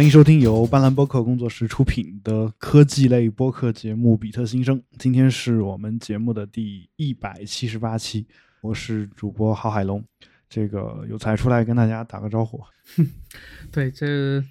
[0.00, 4.80] 欢迎收听由斑斓播客工作室出品的科技类播客节目《比特新生》。
[4.98, 8.24] 今天是我们节目的第一百七十八期，
[8.62, 10.02] 我是主播郝海龙。
[10.48, 12.58] 这个有才出来跟大家打个招呼。
[13.70, 14.42] 对，这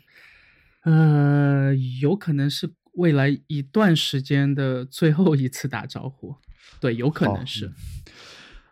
[0.83, 6.35] 呃，有可能是未来一段时间的最后一次打招呼。
[6.79, 7.71] 对，有可能是。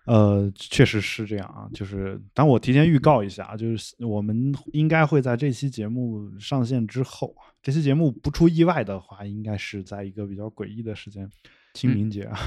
[0.08, 11.30] 呃，确实是这样啊，就是当我提前预告一下，就是我们应该会在这期节目上线之后，这期节目不出意外的话，应该是在一个比较诡异的时间，
[11.74, 12.40] 清明节啊，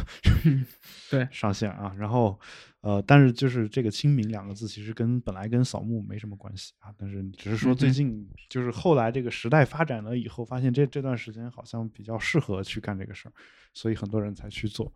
[1.11, 1.95] 对，上线啊。
[1.99, 2.41] 然后，
[2.81, 13.33] 呃，但是就是这个“清明”两个字，其实跟本来跟扫墓没什么关系啊，但是只是说最近就是后来这个时代发展了以后，发现这这段时间好像比较适合去干这个事儿，
[13.75, 14.91] 所以很多人才去做。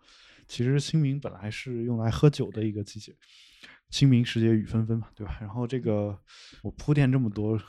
[0.47, 3.15] 其实清明本来是用来喝酒的一个季节，
[3.91, 5.39] 清明时节雨纷纷嘛，对吧？
[5.41, 6.19] 然后这个
[6.63, 7.61] 我铺垫这么多，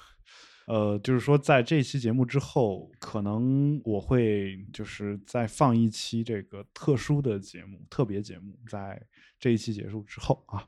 [0.67, 9.01] 呃，就是说在这期节目之后，可能我会就是再放一期这个特殊的节目，特别节目，在
[9.39, 10.67] 这一期结束之后啊，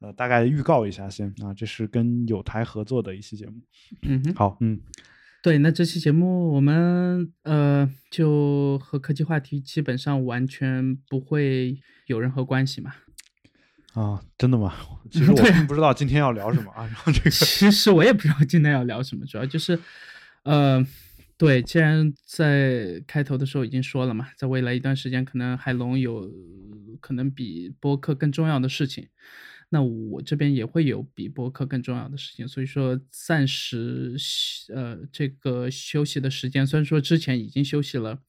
[0.00, 3.60] 呃，大概预告一下先啊，这是跟有台合作的一期节目。
[4.02, 4.80] 嗯，好，嗯。
[5.44, 12.94] 对，那这期节目我们呃就和科技话题基本上完全不会有任何关系嘛？
[13.92, 14.72] 啊，真的吗？
[15.10, 16.86] 其实我并不知道今天要聊什么啊。
[16.86, 19.78] 然后这个， 其实我也不知道今天要聊什么，主要就是
[20.44, 20.82] 呃，
[21.36, 26.26] 对，既然在开头的时候已经说了嘛，在未来一段时间，可能海龙有
[27.02, 29.08] 可能比播客更重要的事情。
[29.74, 34.14] 那我这边也会有比播客更重要的事情，所以说暂时
[34.72, 38.20] 呃这个休息的时间，虽然说之前已经休息了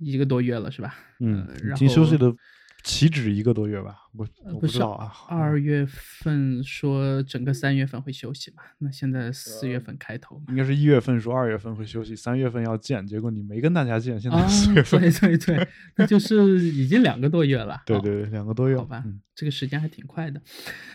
[0.00, 0.96] 一个多月了，是吧？
[1.20, 2.34] 嗯，已经休息的。
[2.82, 3.96] 岂止一个多月吧？
[4.16, 5.12] 我我不知道啊。
[5.28, 8.62] 二月份说整个三月份会休息嘛？
[8.78, 15.00] 那现在四月份开头，应该是一月份说二月份会休息，三月份要见，结果你没跟大家见，现在四月份。
[15.00, 17.80] 对对对， 那就是已经两个多月了。
[17.86, 18.76] 对对对，两个多月。
[18.76, 20.40] 好吧，这个时间还挺快的。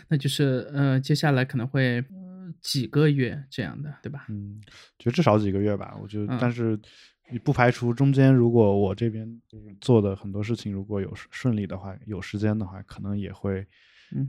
[0.08, 2.04] 那就是呃，接下来可能会
[2.62, 4.26] 几个月这样的，对吧？
[4.30, 4.62] 嗯，
[4.98, 5.96] 就至少几个月吧。
[6.02, 6.80] 我觉得，但是。
[7.32, 13.66] 你不排除中间，如果我这边就是做的很多事情，如果有顺利的话，有时间的话，可能也会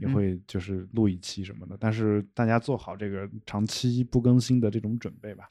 [0.01, 1.77] 也会就是录一期什么的。
[1.79, 5.47] 但是大家做好这个长期不更新的这种准备吧。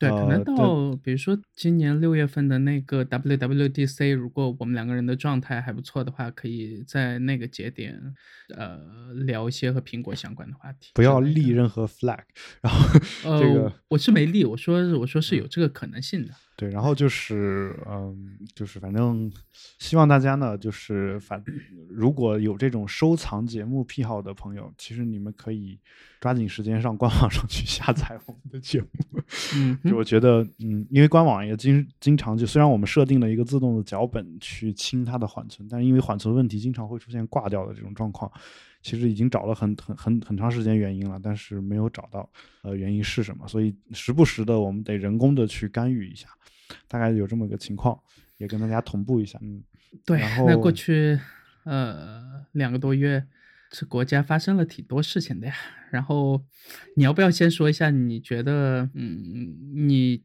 [0.00, 8.00] 对，可能到比如说今年六月份的那个 WWDC，如果我们两个人的状态还不错的话，可以在那个节点，
[8.56, 10.92] 呃，聊一些和苹果相关的话题。
[10.94, 12.22] 不要立任何 flag，
[12.62, 12.98] 然后
[13.38, 16.32] 这个我是没立，我说我说是有这个可能性的。
[16.60, 19.32] 对，然后就是，嗯，就是反正
[19.78, 21.42] 希望大家呢，就是反
[21.88, 25.78] 如果有这种收藏节目癖好的朋友，其实你们可以
[26.20, 28.88] 抓紧时间上官网上去下载我们的节目。
[29.56, 38.30] 嗯，就我觉得，嗯，因为官网也经经常就虽然我们设定了一个自动的脚本去清它的缓存，但是因为缓存问题，经常会出现挂掉的这种状况。
[38.82, 42.28] 其实已经找了很很很很长时间原因了，但是没有找到
[42.62, 46.28] 呃原因是什么，所以时不时的我们得人工的去干预一下，
[46.88, 47.98] 大概有这么个情况，
[48.38, 49.38] 也跟大家同步一下。
[49.42, 49.62] 嗯，
[50.04, 50.18] 对。
[50.20, 51.18] 然后那过去
[51.64, 53.26] 呃两个多月，
[53.70, 55.54] 这国家发生了挺多事情的呀。
[55.90, 56.44] 然后
[56.96, 59.56] 你要不要先说一下，你觉得嗯
[59.88, 60.22] 你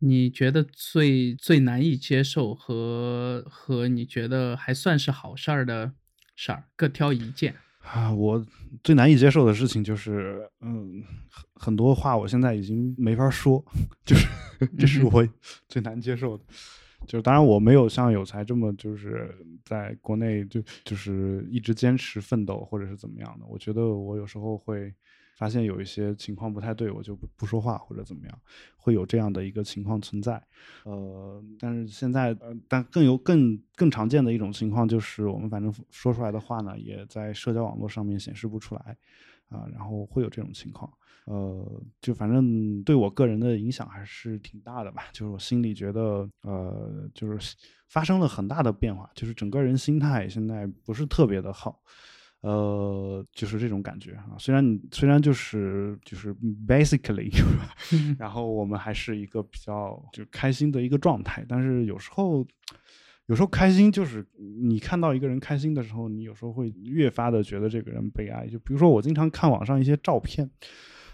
[0.00, 5.92] 你觉得最最难以接受和和你觉得还算是好事儿的
[6.34, 7.54] 事儿，各挑一件。
[7.82, 8.44] 啊，我
[8.82, 13.64] 最难以接受的事情就是，嗯，很很多话我现在已经没法说，
[14.04, 14.26] 就是
[14.78, 15.26] 这是我
[15.68, 16.44] 最难接受的。
[17.06, 19.34] 就当然我没有像有才这么就是
[19.64, 23.46] 在国内就就是一直坚持奋斗或者是怎么样的。
[23.46, 24.94] 我觉得我有时候会。
[25.38, 28.38] 发现有一些情况不太对，我就不不说话或者怎么样，
[28.78, 30.42] 会有这样的一个情况存在。
[30.84, 38.96] 呃，但是现在，呃，但更有更更常见的一种情况就是，我们反正说出来的话呢，也在社交网络上面显示不出来，
[39.48, 40.92] 啊，然后会有这种情况。
[41.26, 47.56] 呃，就反正对我个人的影响还是挺大的吧，就是我心里觉得，呃，就是
[47.88, 51.82] 发生了很大的变化，就是整个人心态现在不是特别的好。
[52.42, 54.36] 呃，就是这种感觉啊。
[54.38, 56.32] 虽然你虽然就是就是
[56.64, 57.32] basically，
[58.20, 62.46] 然后我们还是一个比较就开心的一个状态，但是有时候
[63.26, 64.26] 有时候开心就是
[64.62, 68.46] 你看到一个人开心的时候，你有时候会越发的觉得这个人悲哀。
[68.46, 70.48] 就比如说我经常看网上一些照片，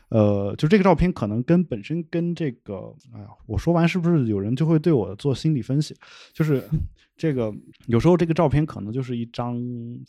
[0.09, 5.95] 呃，就这个照片可能跟本身跟这个，哎呀，我说完是不是有人就会对我做心理分析？
[6.33, 6.63] 就是。
[7.15, 7.55] 这个
[7.87, 9.55] 有时候这个照片可能就是一张，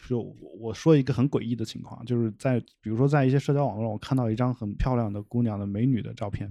[0.07, 6.49] 就我说一个很诡异的情况，就是在比如说在一些社交网络上，我看到一张很漂亮的姑娘的美女的照片，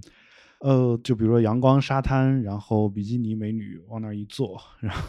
[0.59, 5.01] 呃，就比如说阳光沙滩，然后比基尼美女往那儿一坐，然后，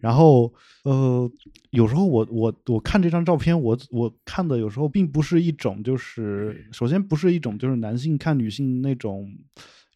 [0.00, 0.52] 然后，
[0.84, 1.30] 呃，
[1.70, 9.32] 有时候我我我看这张照片，我我看的有时候并不是一种，就是首先不是一种就是男性看女性那种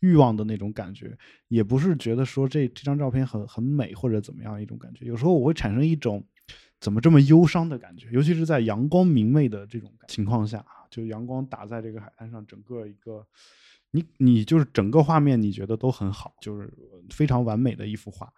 [0.00, 1.16] 欲望的那种感觉，
[1.48, 6.24] 也不是觉得说这这张照片很很美或者怎么样一种感觉，有时候我会产生一种
[6.80, 13.26] 怎么这么忧伤的感觉，尤其是在阳光明媚的这种情况下，就阳光打在这个海滩上，整个一个。
[13.90, 16.70] 你你就是整个画面，你觉得都很好，就是
[17.08, 18.30] 非常完美的一幅画，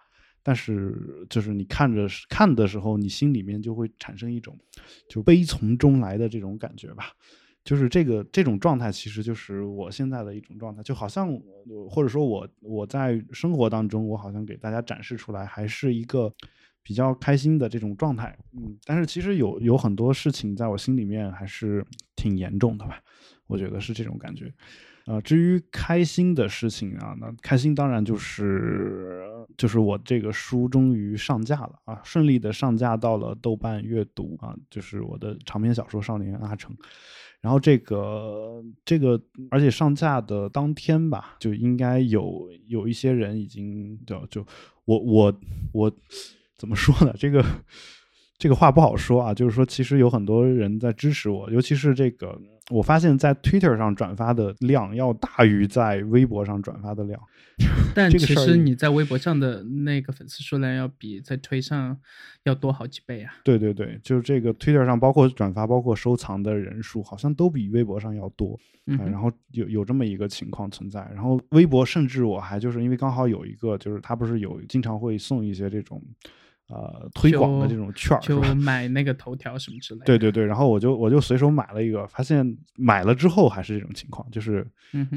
[0.42, 4.58] 但是就是你看着看的时候，你心里面就会产生一种
[5.08, 7.12] 就悲从中来的这种感觉吧，
[7.62, 11.28] 就是这个这种状态，其实就是我现在的一种状态，就好像
[11.88, 16.32] 或者说我我在生活当中，我好像给大家展示出来还是一个
[16.82, 21.84] 比较开心的这种状态，嗯，但是其实有有很多事情在我心里面还是
[22.16, 23.02] 挺严重的吧，
[23.46, 24.52] 我觉得是这种感觉。
[25.10, 29.26] 啊，至于开心的事情啊，那开心当然就是
[29.56, 36.72] 就是我这个书终于上架了啊，顺利的上架到了豆瓣阅读啊，就是我的长篇小说《少年阿成》，
[37.40, 39.20] 然后这个这个，
[39.50, 44.46] 而且上架的当天吧，就应该有有一些人已经就就
[44.84, 45.40] 我我
[45.72, 45.92] 我
[46.56, 47.12] 怎么说呢？
[47.18, 47.44] 这个
[48.40, 52.36] 这个话不好说啊，就是说其实有很多人在支持我，尤其是这个。
[52.70, 57.20] 我发现，在 Twitter 上转发的量要大于在微博上转发的量。
[57.96, 61.98] 但其实你在微博上的那个粉丝数量要比在推上
[62.44, 63.34] 要多好几倍啊！
[63.42, 68.56] 对对对，就是这个 Twitter 上，包括转发、包括收藏的人数，好像都比微博上要多。
[68.86, 71.00] 嗯，然后有有这么一个情况存在。
[71.12, 76.00] 然后微博甚至我还就是因为刚好有一个，就是他不是有经常会送一些这种。
[76.70, 80.06] 呃，推广的这种券儿，就 买那个头条什么之类的。
[80.06, 84.64] 对对对，然后我就我就随手买了一个，发现买了之后还是这种情况，就是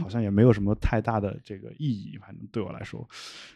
[0.02, 3.08] 好像也没有什么太大的这个意义，反正对我来说，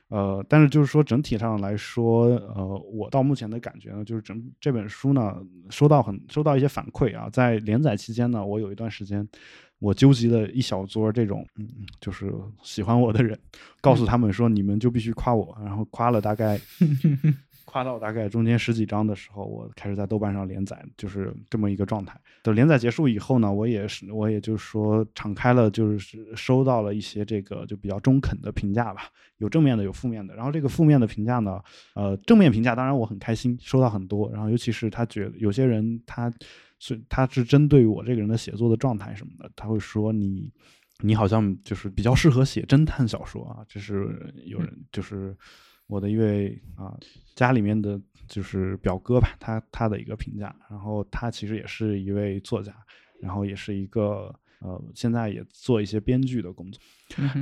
[0.10, 5.36] 呃，但是就是说整体上来说，呃，我到目前的感觉呢，就是整这本书呢，
[5.72, 9.28] 收到很收到一些反馈啊，在连载期间呢，我有一段时间，
[9.80, 11.68] 我纠集了一小撮这种，嗯，
[12.00, 13.36] 就是喜欢我的人，
[13.82, 16.60] 告诉他们说，你们就必须夸我，然后夸了大概。
[17.68, 22.18] 夸到大概中间十几章的时候，我开始在豆瓣上连载，就是这么一个状态。
[22.42, 29.02] 等连载结束以后呢，我也是，我也就是说敞开了，就是收到了一些这个就比较中肯的评价吧，
[29.40, 30.34] 有正面的，有负面的。
[30.34, 31.62] 然后这个负面的评价呢，
[31.94, 34.32] 呃，正面评价当然我很开心，收到很多。
[34.32, 36.34] 然后尤其是他觉得有些人他
[36.80, 40.50] 是他是针对我这个人的写作的状态什么的，他会说你
[41.00, 45.36] 你好像就是比较适合写侦探小说啊，这是有人就是。
[45.88, 46.96] 我的一位啊，
[47.34, 52.76] 家里面的就是表哥吧，他他的一个评价，然后他其实也是一位作家，
[53.22, 56.82] 然后也是一个呃，现在也做一些编剧的工作，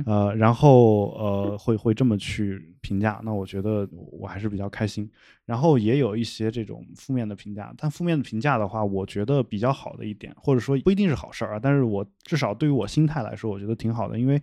[0.06, 5.10] 呃，然后呃，会会这么去评价，那我觉得我还是比较开心。
[5.44, 14.40] 然后也有一些这种负面的评价，但负面的评价的话，我觉得比较好的一点，或者说不一定是好事儿啊，但是我至少对于我心态来说，我觉得挺好的，因为。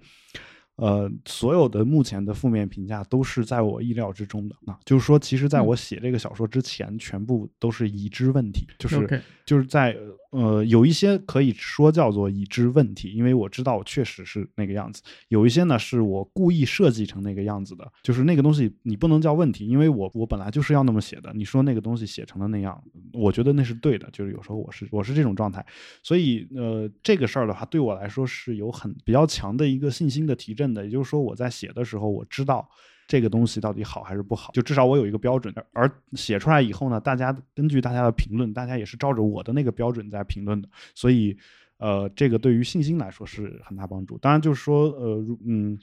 [0.77, 4.55] 呃，所有的目前的负面评价都是在我意料之中的。
[4.65, 9.95] 啊就是说，其实在我写这个小说之前，全部都是已知问题，就是就是在
[10.33, 15.01] 呃，有一些可以说叫做已知问题，因为我知道我确实是那个样子。
[15.27, 21.31] 有一些呢，是我故意设计成那个样子的，就是那个东西你不能叫问题，因为我我本来就是要那么写的。
[21.35, 24.09] 你说那个东西写成了那样，我觉得那是对的。
[24.11, 25.63] 就是有时候我是我是这种状态，
[26.01, 30.73] 所以呃，这个事儿的话，对我来说是有很比较强的一个信心的提振。
[30.73, 32.67] 的，也就是说，我在写的时候，我知道
[33.07, 35.53] 这个东西到底好还是不好，就至少我有一个标准。
[35.72, 41.38] 而写出来以后呢，大家根据大家的评论，大家也是照着我的那个标准在评论的，所以，
[41.77, 44.17] 呃，这个对于信心来说是很大帮助。
[44.17, 45.79] 当然，就是说，呃，嗯。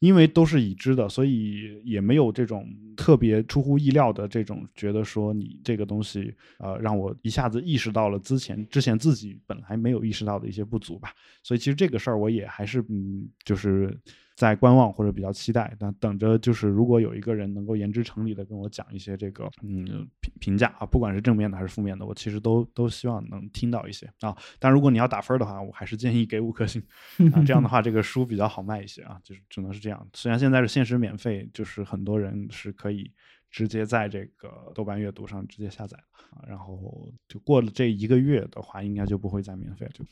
[0.00, 11.12] 因为都是已知的，所以也没有这种特别出乎意料的这种觉得说你这个东西，呃，让我一下子意识到了之前之前自己本来没有意识到的一些不足吧。
[11.42, 13.94] 所以其实这个事儿我也还是嗯，就是。
[14.40, 19.84] 在观望或者比较期待，但等着就是如果有一个人能够言之成理的跟我讲一些这个嗯
[20.22, 24.34] 评评价啊，不管是正面的还是负面的，我其实都都希望能听到一些啊。
[24.58, 26.82] 但如果你要打分的话，我还是建议给五颗星
[27.34, 30.08] 啊，这样的话这个书比较好卖一些啊，就是只能是这样。
[30.14, 33.12] 虽然现在是限时免费，就是很多人是可以
[33.50, 35.98] 直接在这个豆瓣阅读上直接下载
[36.30, 40.02] 啊，然后就过了这一个月的话，应该就不会再免费就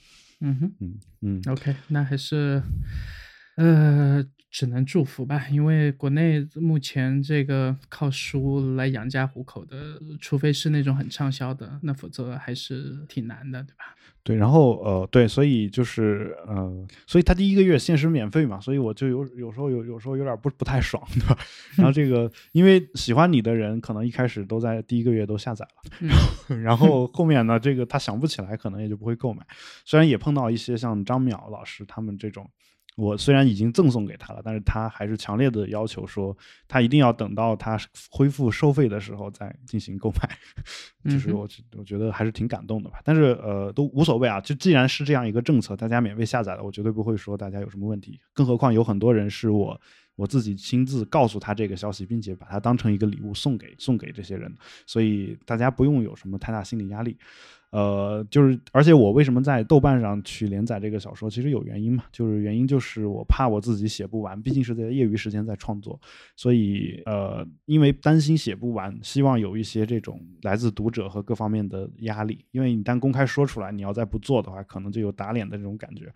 [0.41, 2.63] 嗯哼嗯嗯，OK，那还是。
[3.59, 13.97] 呃，只能祝福吧，因为国内目前这个靠书来养家糊口的，除非是那种很畅销的，那否则还是挺难的，对吧？
[14.23, 21.37] 对，然后呃，对，所以就是呃，所以他第一个月限时免费嘛，所以我就有有时候有有时候有点不不太爽，对吧？
[21.77, 29.45] 然后这个因为喜欢你的人，可能一开始都在第一个月都下载了， 然后后面呢，这个他想不起来，可能也就不会购买。
[29.85, 32.49] 虽然也碰到一些像张淼老师他们这种。
[32.99, 36.37] 我虽然已经赠送给他了，但是他还是强烈的要求说，
[36.67, 37.78] 他一定要等到他
[38.11, 40.28] 恢复收费的时候再进行购买。
[41.05, 42.99] 就是我我觉得还是挺感动的吧。
[43.05, 44.40] 但是呃，都无所谓啊。
[44.40, 48.21] 就既然是这样一个政策，大家免费下载了，我绝对不会说大家有什么问题。
[48.35, 49.81] 更何况有很多人是我
[50.19, 54.53] 我自己亲自告诉他这个消息，并且把它当成一个礼物送给送给这些人，
[54.85, 57.17] 所以大家不用有什么太大心理压力。
[57.71, 66.01] 呃，就是，而且我为什么在豆瓣上去连载这个小说，其实有原因嘛，就是原因就是我怕我自己写不完，毕竟是在业余时间在创作，
[66.35, 76.11] 所以呃，因为担心写不完，希望有一些这种来自读者和各方面的压力，因为你单公开说出来，你要再不做的话，可能就有打脸的这种感觉。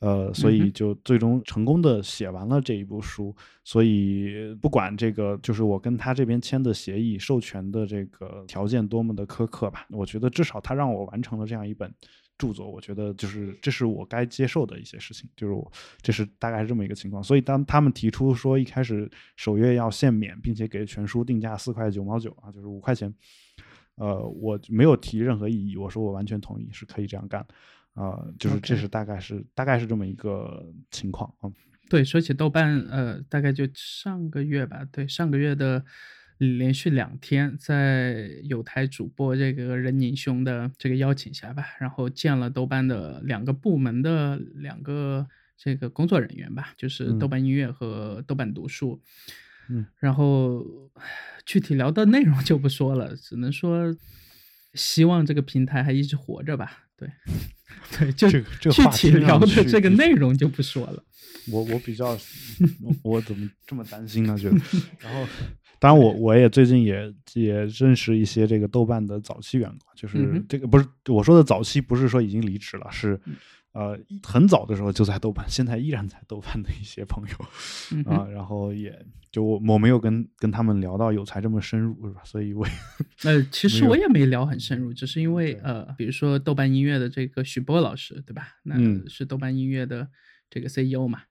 [0.00, 3.34] 呃，所以就最终成功的写完了这一部书。
[3.62, 11.92] 所以不管这个，就是我跟他这边签的协议、授权的这个条件多么的苛刻吧，我觉得至少他让我完成了这样一本
[12.38, 15.28] 著作，我觉得就是这是我该接受的一些事情。
[15.36, 17.22] 就是我这是大概是这么一个情况。
[17.22, 23.14] 所以当他们提出说一开始首月要限免，并且给全书定价四块九毛九啊，就是五块钱，
[23.96, 27.46] 呃，我没有提任何异议，我说我完全同意，是可以这样干。
[27.94, 31.50] 啊，就是这是大概是大概是这么一个情况啊。
[31.88, 35.84] 对，说起豆瓣，呃，大概就上个月吧，对，上个月的
[36.38, 49.02] 连续两天，在有台主播这个任宁兄的这个邀请下吧，然后见了豆瓣的两个部门的两个这个工作人员吧，就是豆瓣音乐和豆瓣读书。
[49.68, 50.64] 嗯，然后
[51.44, 53.92] 具体聊的内容就不说了，只能说
[54.74, 56.86] 希望这个平台还一直活着吧。
[56.96, 57.10] 对。
[57.98, 58.28] 对，就
[58.70, 61.02] 具体聊的这个内容就不说了。
[61.50, 62.16] 我我比较，
[63.02, 64.38] 我怎么这么担心呢？
[64.38, 64.48] 就
[64.98, 65.26] 然后，
[65.78, 73.18] 当然我我也最近也也认识一些这个豆瓣的早期员工，就是这个不是我说的早期，不是说已经离职了，是。
[73.72, 82.20] 呃，很早的时候就在豆瓣，现在依然在豆瓣的一些朋友啊，然后也就我我没有跟跟他们聊到有才这么深入，是吧？
[82.24, 82.66] 所以我
[83.22, 88.48] 呃， 其实我也没聊很深入，只是因为呃，比如说豆瓣音乐的这个许波老师，对吧？
[88.64, 88.76] 那
[89.08, 90.08] 是豆瓣音乐的
[90.50, 91.22] 这个 CEO 嘛，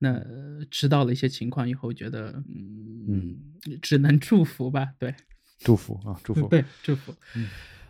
[0.00, 0.22] 那
[0.70, 2.42] 知道了一些情况以后，觉得
[3.08, 3.38] 嗯，
[3.80, 5.14] 只能祝福吧，对，
[5.60, 7.14] 祝福啊，祝福， 对，祝福。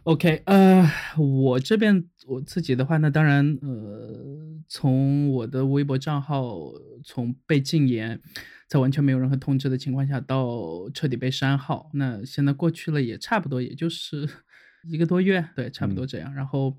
[0.04, 4.18] OK，呃，我这边我自己的话，那当然，呃，
[4.66, 6.72] 从我的微博账号
[7.04, 8.18] 从被禁言，
[8.66, 14.26] 在完全没有任何通知的情况下，到彻底被删号，那现在过去了也差不多，也就是
[14.90, 16.34] 一个多月，对，差不多这样。
[16.34, 16.78] 然后，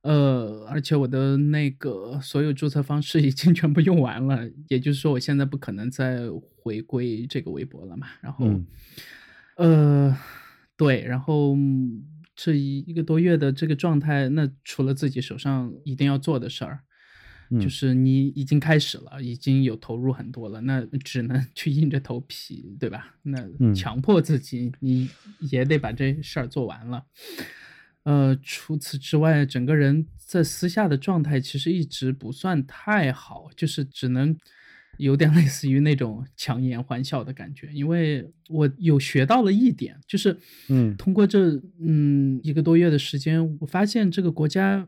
[0.00, 6.22] 呃，而且我的那个所有注册方式已经全部用完了，也就是说，我现在不可能再
[6.56, 8.06] 回归这个微博了嘛。
[8.22, 8.46] 然后，
[9.56, 10.16] 呃，
[10.74, 11.54] 对，然后。
[12.36, 16.80] 这一一个多月的这个状态，那除了自己手上一定要做的事儿，
[17.58, 23.16] 就是你已经开始了，已经有投入很多了，那只能 去硬着头皮，对吧？
[23.22, 25.08] 那强迫自己，你
[25.50, 27.06] 也得把这事儿做完了。
[28.02, 34.36] 呃，除此之外，整个人在私下的状态其实一直不算太好，就是只能。
[34.98, 40.36] 有点类似于那种强颜欢笑的感觉，因为我有学到了一点，就是，
[40.68, 44.86] 嗯，通过这嗯一个多月的时间，我发现这个国家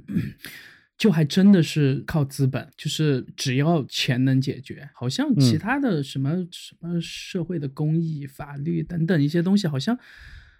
[0.96, 9.98] 就还真的是靠资本，就是只要钱能解决，好像其他的什么什么社会的公益、法律等等一些东西，好像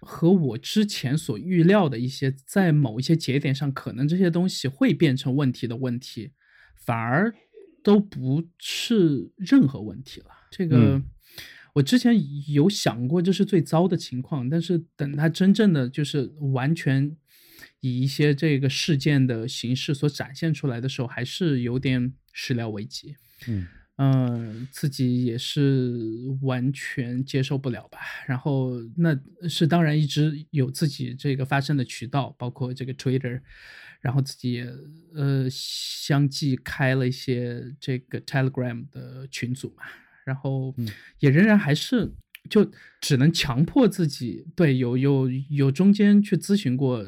[0.01, 6.31] 和我之前所预料的一些，在某一些节点上，可能这些东西会变成问题的问题，
[6.75, 7.33] 反而。
[7.83, 10.27] 都不是任何问题了。
[10.51, 11.01] 这个
[11.73, 12.13] 我之前
[12.51, 14.49] 有想过，这是最糟的情况。
[14.49, 17.15] 但是等他真正的就是完全
[17.79, 23.15] 以一些这个事件的形式所展现出来的时候，还是有点始料未及。
[23.47, 23.67] 嗯
[24.01, 25.93] 嗯，自己也是
[26.41, 27.99] 完全接受不了吧。
[28.27, 33.41] 然后那是当然一直有自己这个发声的渠道，包括这个 Twitter。
[34.01, 34.67] 然后自己也
[35.13, 39.83] 呃相继开了一些这个 Telegram 的群组嘛，
[40.25, 40.73] 然后
[41.19, 42.11] 也仍然还是
[42.49, 47.05] 就只能强迫自己对有有有中间去咨询过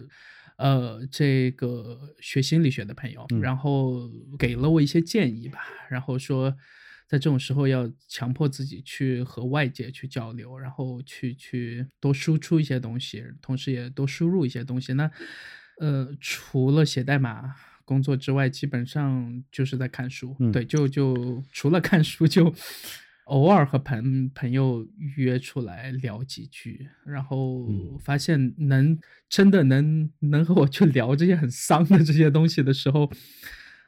[0.57, 6.55] 呃这个学心理学的朋友，然后给了我一些建议吧，然后说
[7.07, 14.93] 在这种时候要强迫自己去和外界去交流，然后去去多输出一些东西，同时也多输入一些东西。
[14.93, 15.09] 那
[15.81, 20.35] 呃，除了写代码工作之外，基本上就是在看书。
[20.53, 22.53] 对，就就除了看书就。
[23.25, 24.85] 偶尔和朋朋友
[25.15, 27.65] 约出来聊几句，然后
[28.03, 33.09] 发现能真的能能和我去聊这些很丧的这些东西的时候，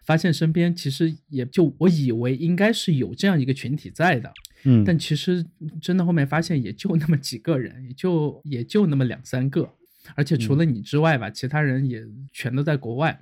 [0.05, 4.31] 发现身边其实也就我以为应该是有这样一个群体在的，
[4.63, 5.45] 嗯，但其实
[5.81, 9.73] 真的后面发现也就那么几个人，也就也就那么两三个。
[10.15, 13.19] 而且除了你之外吧，其他人也全都在国外，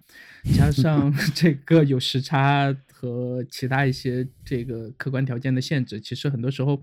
[0.55, 6.81] 加上 这个有时差和其他一些这个客观条件的限制，其实很多时候，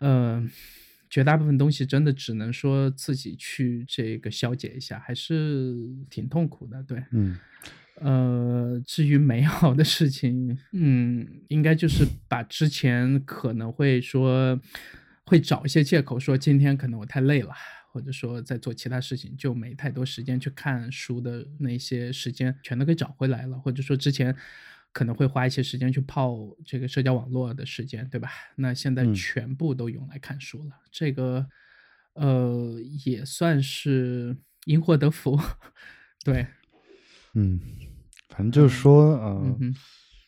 [0.00, 0.46] 呃，
[1.08, 5.74] 绝大部分东西真的只能说自己去这个消解一下，还是
[6.10, 6.82] 挺痛苦的。
[6.82, 7.38] 对，嗯，
[8.00, 14.60] 呃，至于美好的事情，嗯，应该就是把之前可能会说
[15.24, 17.54] 会找一些借口说今天可能我太累了。
[17.96, 23.58] 或者说在做其他事情，就没太多时间去看书的那些时间，全都给找回来了。
[23.58, 24.36] 或者说之前
[24.92, 28.28] 可能会花一些时间去泡这个社交网络的时间，对吧？
[28.56, 30.72] 那现在全部都用来看书了。
[30.90, 31.46] 这个
[32.12, 34.36] 呃也算是
[34.66, 35.40] 因祸得福，
[36.22, 36.46] 对，
[37.32, 37.58] 嗯，
[38.28, 39.16] 反正就是说，
[39.58, 39.74] 嗯。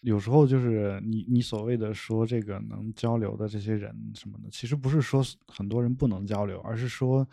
[0.01, 7.29] 有时候就是你你所谓的说这个能交流的这些人什么的，其实不是说很多人不能交流，而是说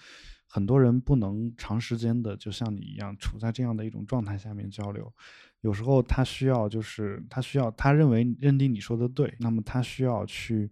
[0.48, 5.14] 很多人不能长时间的就像你一样处在这样的一种状态下面交流。
[5.62, 10.70] 有时候他需要就是他需要他认为认定你说的对，那么他需要去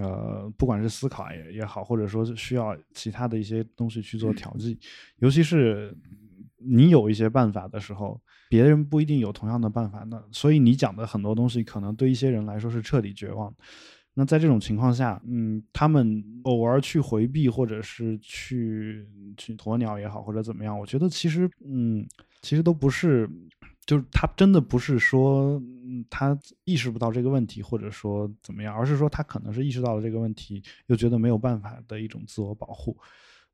[0.00, 4.78] 呃不管是思考也也好，或者说是需要其他的一些东西去做调剂，
[5.18, 5.96] 尤其是
[6.58, 8.20] 你有一些办法的时候。
[8.50, 13.54] 别人不一定有同样的办法，那所以你讲的很多东西，可能对一些人来说是彻底绝望。
[14.14, 22.08] 那在这种情况下，嗯，他们偶尔去回避，或者是去去鸵鸟也好，或者怎么样，我觉得其实，嗯，
[22.40, 23.28] 其实都不是，
[23.84, 25.62] 就是他真的不是说
[26.08, 32.96] 他意识不到这个问题，或者说怎么样，而是说他可能是意识到了这个问题，又觉得没有办法的一种自我保护。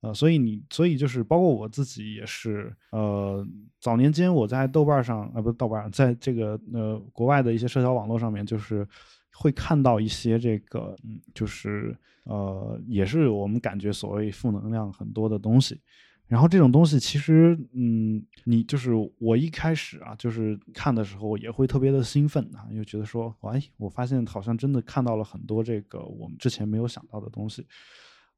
[0.04, 3.46] 呃，所以你，所以就是包括我自己也是，呃，
[3.80, 8.86] 早年间我在豆瓣上，啊，不是豆瓣，在这个呃国外的一些社交网络上面，就是
[9.32, 15.80] 会看到一些这个，嗯，就是呃，也是我们感觉所谓负能量很多的东西。
[16.26, 27.66] 然后这种东西其实，嗯，你就是我一开始啊，就是看的时候也会特别的兴奋啊，又觉得说，哎，我发现好像真的看到了很多这个我们之前没有想到的东西。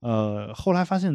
[0.01, 1.13] 呃，后来发现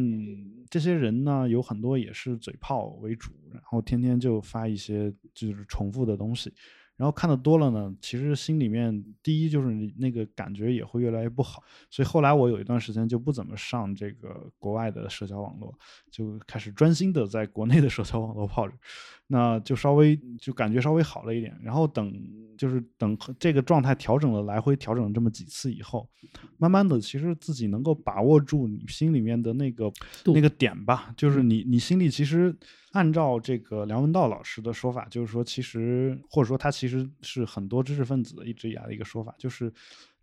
[0.69, 6.53] 这些人呢，有很多也是嘴炮为主，然后天天就发一些就是重复的东西。
[6.97, 15.73] 然后看的多了呢，其实心里面第一就是那个感觉也会越来越不好，所以后来我有一段时间就不怎么上这个国外的社交网络，
[16.11, 18.75] 就开始专心的在国内的社交网络 泡着，
[19.31, 21.57] 那就稍微就感觉稍微好了一点。
[21.63, 22.13] 然后等
[22.57, 26.07] 就是等这个状态调整了来回调整了这么几次以后，
[26.57, 29.91] 慢慢的其实自己能够把握住你心里面的那个
[30.25, 32.55] 那个点吧，就是你你心里其实。
[32.93, 39.71] 按照这个梁文道老师的说法，就是说，其实或者说他其实是很多知识分子的一直以来的一个说法，就是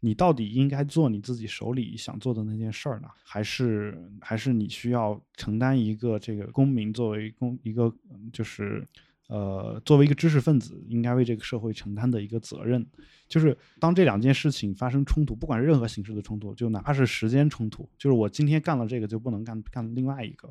[0.00, 7.92] 你到底应该做你自己手里想做的那件事儿呢，还是还是你需要承担一个这个公民作为公一个
[8.32, 8.86] 就是。
[9.28, 12.82] 呃，作为一个知识分子，应该为这个社会承担的一个责任，
[13.28, 20.50] 就是当这两件事情发生冲突，不管任何形式的冲突，就哪怕是时间冲突，就是我今天干了这个就不能干干另外一个，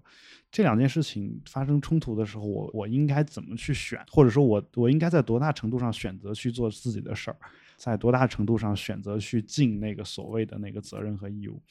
[0.51, 7.37] 这两件事情发生冲突的时候，我我应该怎么去选，或者说我我应该在多大程度上选择去做自己的事儿，
[7.77, 11.61] 在多大程度上选择去尽那个所谓的那个责任和义务。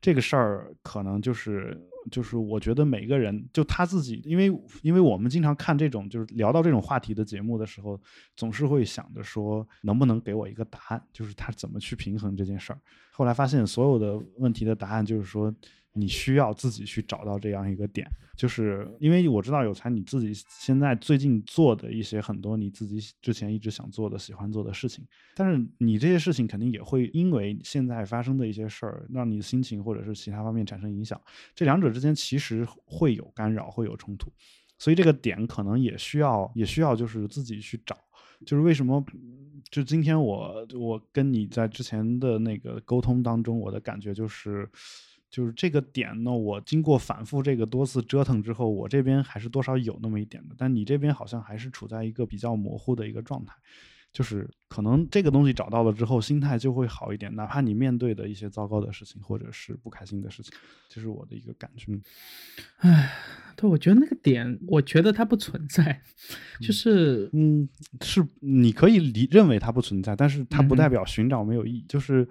[0.00, 1.78] 这个事儿可能就是
[2.10, 8.00] 就是我觉得每个人就他自己，因为因为我们经常看这种就是聊到这种话题的节目的时候，
[8.34, 12.78] 总是会想着说能不能给我一个答案，就是他怎么去平衡这件事儿。
[13.10, 15.54] 后来发现所有的问题的答案就是说。
[15.92, 31.20] 你需要自己去找到这样一个点，就是因为我知道有才你自己现在最近做的一些很多你自己之前一直想做的、喜欢做的事情，但是你这些事情肯定也会因为现在发生的一些事儿，让你心情或者是其他方面产生影响。
[31.56, 34.30] 这两者之间其实会有干扰，会有冲突，
[34.78, 37.98] 所以这个点可能也需要，也需要就是自己去找。
[38.46, 39.04] 就是为什么，
[39.70, 44.70] 就今天我我跟你在之前的那个沟通当中，我的感觉就是。
[45.30, 53.54] 就是这个点呢，我经过反复这个多次折腾之后，我这边还是多少有那么一点的，但你这边好像还是处在一个比较模糊的一个状态。
[54.12, 60.52] 就是可能这个东西找到了之后，心态就会好一点，哪怕你面对的一些糟糕的事情或者是不开心的事情，
[60.88, 61.96] 这是我的一个感觉。
[62.78, 63.12] 唉，
[63.54, 66.02] 对，我觉得那个点，我觉得它不存在，
[66.60, 67.68] 就是嗯，
[68.00, 71.84] 是你可以理认为它不存在，但是它不代表寻找没有意义。
[71.88, 72.28] 就是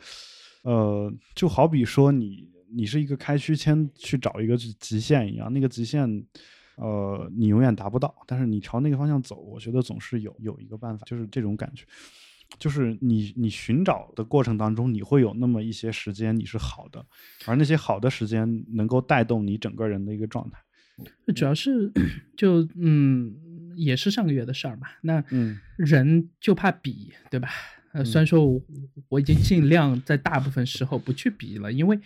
[0.63, 6.25] 呃，就好比说你你是一个开区间去找一个极极限一样，那个极限。
[6.82, 11.84] 呃，你永远达不到，但是你朝那个方向走，我觉得总是有有一个办法，就是这种感觉，
[12.58, 17.05] 就是你你寻找的过程当中，你会有那么一些时间你是好的，
[17.45, 20.58] 而那些好的时间能够带动你整个人的一个状态。
[21.36, 21.91] 主要是
[22.38, 23.36] 就嗯，
[23.75, 24.88] 也是上个月的事儿嘛。
[25.01, 27.49] 那嗯人就怕比，对吧？
[27.91, 28.62] 呃，虽然说我
[29.10, 31.99] 我已经尽量在大部分时候不去比了，因为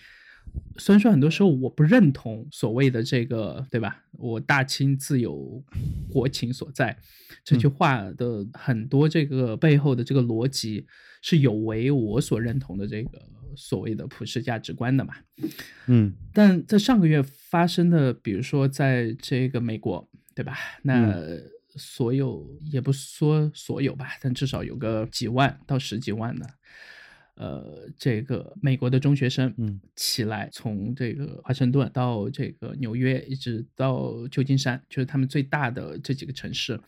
[0.77, 4.03] 虽然说很多时候我不认同所谓的这个，对吧？
[4.13, 5.63] 我大清自有
[6.11, 6.97] 国情所在
[7.43, 10.85] 这句话的很多这个背后的这个逻辑
[11.21, 13.21] 是有违我所认同的这个
[13.55, 15.13] 所谓的普世价值观的嘛。
[15.87, 20.57] 嗯但在上个月发生的，比如说在这个美国，对吧？
[20.81, 21.15] 那
[21.75, 26.47] 所有、也不说所有吧，但至少有个几万到十几万的，
[27.35, 36.79] 呃，这个美国的中学生，嗯，起来从这个华盛顿到这个纽约，一直到旧金山，就是他们最大的这几个城市，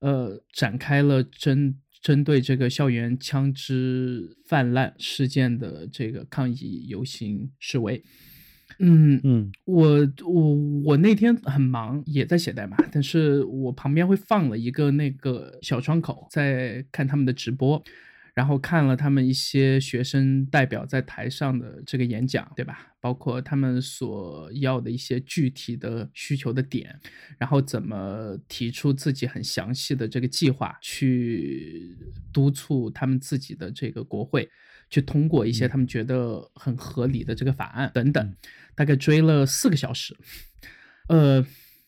[0.00, 8.04] 呃，展开了针针对这个校园枪支泛滥事件的这个抗议游行示威。
[8.80, 17.82] 嗯嗯我我我那天很忙，也在写代码，但是我旁边会放了一个那个小窗口，在看他们的直播，
[18.34, 22.94] 然后看了他们一些学生代表在台上的这个演讲，对吧？
[23.00, 26.98] 包括他们所要的一些具体的需求的点，
[27.38, 31.96] 然后怎么提出自己很详细的这个计划，去
[32.32, 34.50] 督促他们自己的这个国会。
[34.90, 38.36] 去通过一些他们觉得很合理的这个法案等等，
[38.76, 40.16] 大概追了四个小时。
[41.08, 41.44] 呃，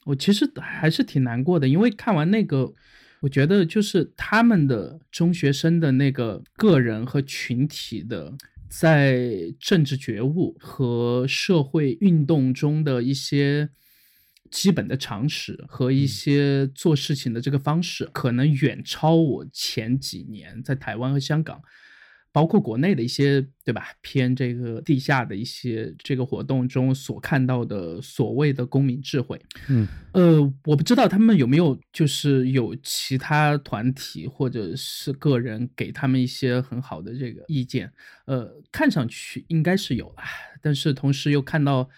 [0.07, 2.75] 我其实还是挺难过的，因为看完那个，
[3.21, 8.35] 我觉得就是他们的中学生的那个个人和群体的
[8.69, 13.71] 在政治觉悟和社会运动中的一些。
[14.49, 21.61] 基本的常识和一些做事情的这个方式，可能远超我前几年在台湾和香港
[22.37, 23.89] 包括国内的一些，对吧？
[24.03, 37.91] 偏这个地下的一些这个活动中所看到的所谓的公民智慧，嗯呃，我不知道他们有没有就是有其他团体或者是个人给他们一些很好的这个意见，
[38.27, 40.25] 呃，看上去应该是有啦，
[40.61, 41.89] 但是同时又看到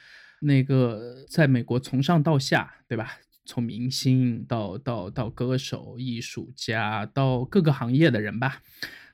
[0.40, 3.18] 那个在美国从上到下，对吧？
[3.44, 8.62] 从明星到到到歌手、艺术家到各个行业的人吧。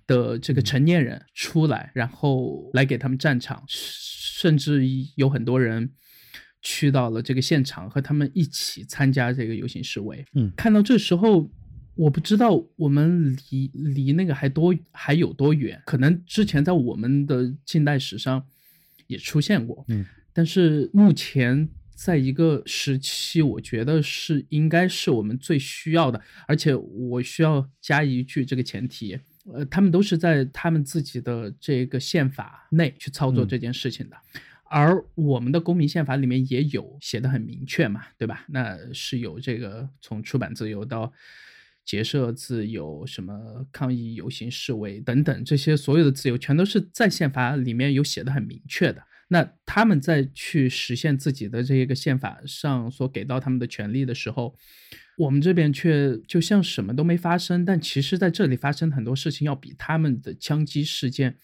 [0.07, 4.83] 的这个成年人出来，然后来给他们站场，甚至
[5.17, 5.91] 有很多人
[6.63, 10.25] 去到了这个现场，和他们一起参加这个游行示威。
[10.35, 11.51] 嗯看到这时候，
[11.95, 18.47] 我不知道我们离离那个还多还有多远，可能之前在我们的近代史上
[19.07, 21.69] 也出现过，嗯，但是目前。
[21.97, 29.17] 在一个时期，我觉得是应该是我们最需要的，而且我需要加一句这个前提，
[29.53, 34.17] 呃，他们都是在他们自己的这个宪法内去操作嗯这件事情的，
[34.65, 38.45] 而我们的公民宪法里面也有写的很明确嘛，对吧？
[38.49, 41.13] 那是有这个从出版自由到
[41.85, 49.03] 结社自由、什么抗议、游行、示威等等这些所有的自由，全都是在宪法里面有写的很明确的。
[49.29, 54.55] 那他们在去实现自己的这个宪法上所给到他们的权利的时候，
[55.17, 57.65] 我们这边却就像什么都没发生。
[57.65, 61.39] 但其实在这里发生很多事情，要比他们的枪击事件，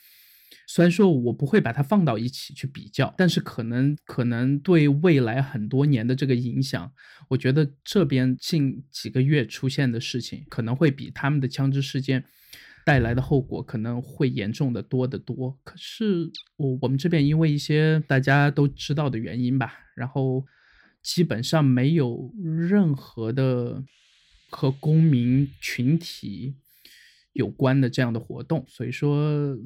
[0.66, 6.92] 虽然说我不会把它放到一起去比较，但是可能可能对未来很多年的这个影响，
[7.28, 12.24] 我觉得这边近几个月出现的事情，可能会比他们的枪支事件。
[12.90, 15.56] 带来的后果可能会严重的多得多。
[15.62, 20.44] 可是我我们这边因为一些大家都知道的原因吧，然后
[21.00, 23.84] 基本上没有任何的
[24.50, 26.56] 和公民群体
[27.32, 29.56] 有关的这样的活动，所以说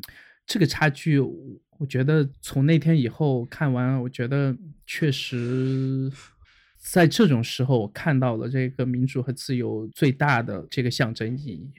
[0.45, 4.55] 这个差距，我觉得从那天以后看完，我觉得
[4.87, 6.13] 确实。
[6.93, 11.73] 在这种时候，我看到了这个民主和自由最大的这个象征意义。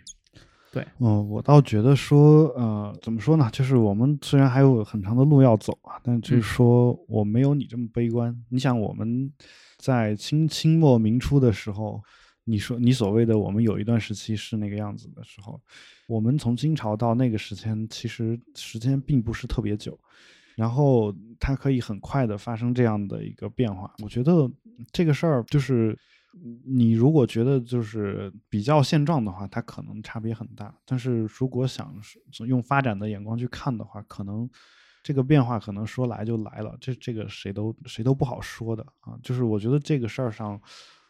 [0.76, 3.50] 对，嗯，我倒觉得说，呃，怎么说呢？
[3.50, 8.36] 就是我们虽然还有很长的路要走啊，但就是说我没有你这么悲观。
[8.50, 9.32] 你想，我们
[9.78, 12.04] 在清清末明初的时候，
[12.44, 15.58] 你说你所谓的我们有一段时期是那个样子的时候，
[16.10, 19.98] 我们从清朝到那个时间，其实时间并不是特别久，
[20.58, 23.94] 然后它可以很快的发生这样的一个变化。
[24.04, 24.52] 我觉得
[24.92, 25.98] 这个事儿就是
[26.66, 30.74] 你如果觉得就是比较现状的话，它可能差别很大。
[30.86, 31.96] 但是如果想
[32.48, 34.50] 用发展的眼光去看的话，可能
[35.02, 39.18] 这个变化可能说来就来了，这这个谁都谁都不好说的啊。
[39.24, 40.62] 就是我觉得这个事儿上。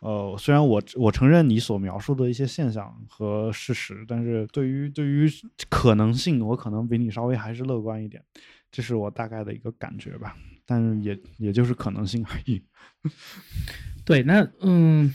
[0.01, 5.27] 呃，虽然我我承认你所描述的一些现象和事实，但是对于对于
[5.67, 8.23] 可能性，我可能比你稍微还是乐观一点，
[8.71, 10.35] 这是我大概的一个感觉吧。
[10.63, 12.63] 但也也就是可能性而已。
[14.05, 15.13] 对，那嗯，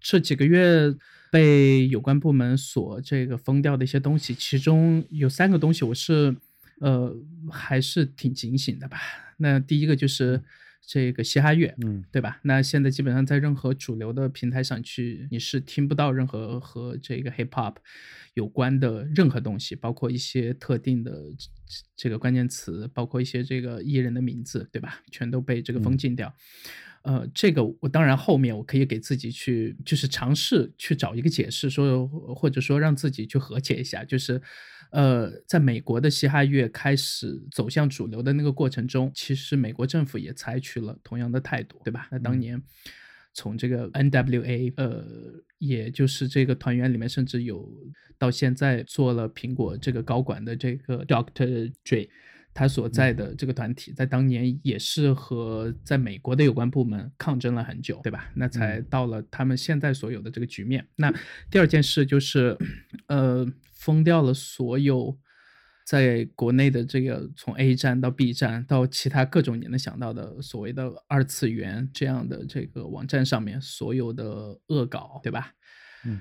[0.00, 0.92] 这几个月
[1.30, 6.34] 被有关部门所这个封掉的一些东西，其中有三个东西我是
[6.80, 7.14] 呃
[7.50, 8.98] 还是挺警醒的吧。
[9.36, 10.42] 那第一个就是。
[10.88, 12.38] 这个嘻哈乐，嗯，对吧？
[12.42, 17.74] 那现在基本上在任何主流的平台上去，你是听不到任何和这个 hip hop
[18.34, 21.24] 有关的任何东西，包括一些特定的
[21.96, 25.00] 这个关键词，包括一些这个艺人的名字，对吧？
[25.10, 26.32] 全都被这个封禁掉。
[27.06, 34.40] 呃，这个我当然后面我可以给自己去，就是尝试去找一个解释，说或者说让自己去和解一下，就是。
[34.92, 42.06] 呃，在美国的嘻哈乐开始走向主流的那个过程中，其实美国政府也采取了同样的态度，对吧？
[42.12, 42.62] 那当年
[43.34, 44.72] 从这个 N.W.A.
[44.76, 45.04] 呃，
[45.58, 47.68] 也就是这个团员里面，甚至有
[48.16, 52.08] 到现在做了苹果这个高管的这个 Doctor Dre，
[52.56, 58.30] 他所在的这个团体，在当年也是和在美国的有关部门抗争了很久，对吧？
[58.34, 60.88] 那才到了他们现在所有的这个局面。
[60.96, 61.12] 那
[61.50, 62.56] 第二件事就是，
[63.08, 63.46] 呃。
[63.78, 65.16] 封掉了所有
[65.84, 75.52] 在国内的这个从 A 站到 B 站到其他各种你能想到的所谓的二次元这样的这个网站上面所有的恶搞，对吧？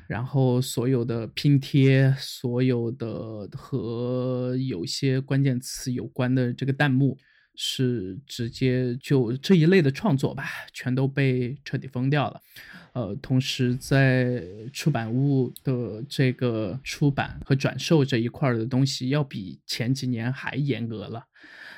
[0.07, 7.17] 然后所有的拼贴，所有的和有些关键词有关的这个弹幕。
[7.57, 10.43] 是直接就这一类的创作吧，
[10.73, 12.41] 全都被彻底封掉了。
[12.91, 14.43] 呃，同时在
[14.73, 21.27] 出版物的这个出版和转售这一块的东西，要比前几年还严格了。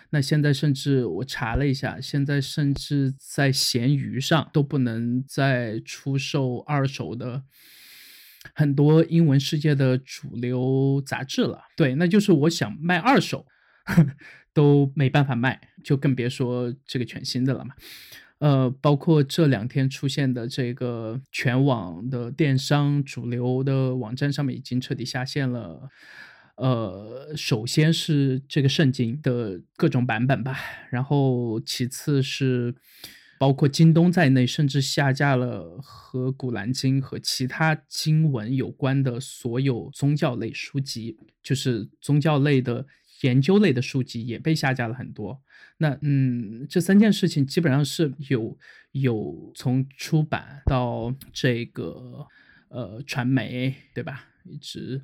[0.10, 7.44] 那现在甚至我查了一下，现在甚至在闲鱼上都不能再出售二手的
[8.54, 11.62] 很多英文世界的主流杂志了。
[11.76, 13.46] 对，那就是我想卖二手。
[14.54, 17.76] 都没办法卖，就更别说这个全新的了嘛。
[18.40, 25.90] 呃，包括这两天出现的这个全网的电商主流的网站上面已经彻底下线了。
[26.56, 30.58] 呃，首先是这个圣经的各种版本吧，
[30.90, 32.74] 然后其次是
[33.40, 42.86] 包括京东在内，甚至下架了和古兰经和其他经文有关的所有宗教类书籍，就是宗教类的。
[43.22, 45.42] 研究类的书籍也被下架了很多。
[45.80, 48.56] 那嗯，这三件事情基本上是有
[48.92, 52.28] 有从出版到这个
[52.70, 54.26] 呃传媒，对吧？
[54.46, 55.04] 一直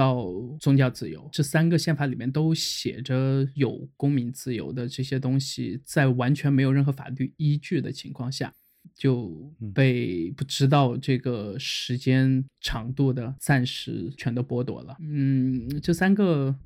[0.00, 0.26] 到
[0.58, 8.50] 宗教自由，这三个宪法里面都写着有公民自由的这些东西，在完全没有任何法律依据的情况下，
[8.94, 14.96] 就被不知道这个时间长度的暂时全都剥夺了。
[15.00, 16.56] 嗯，这三个。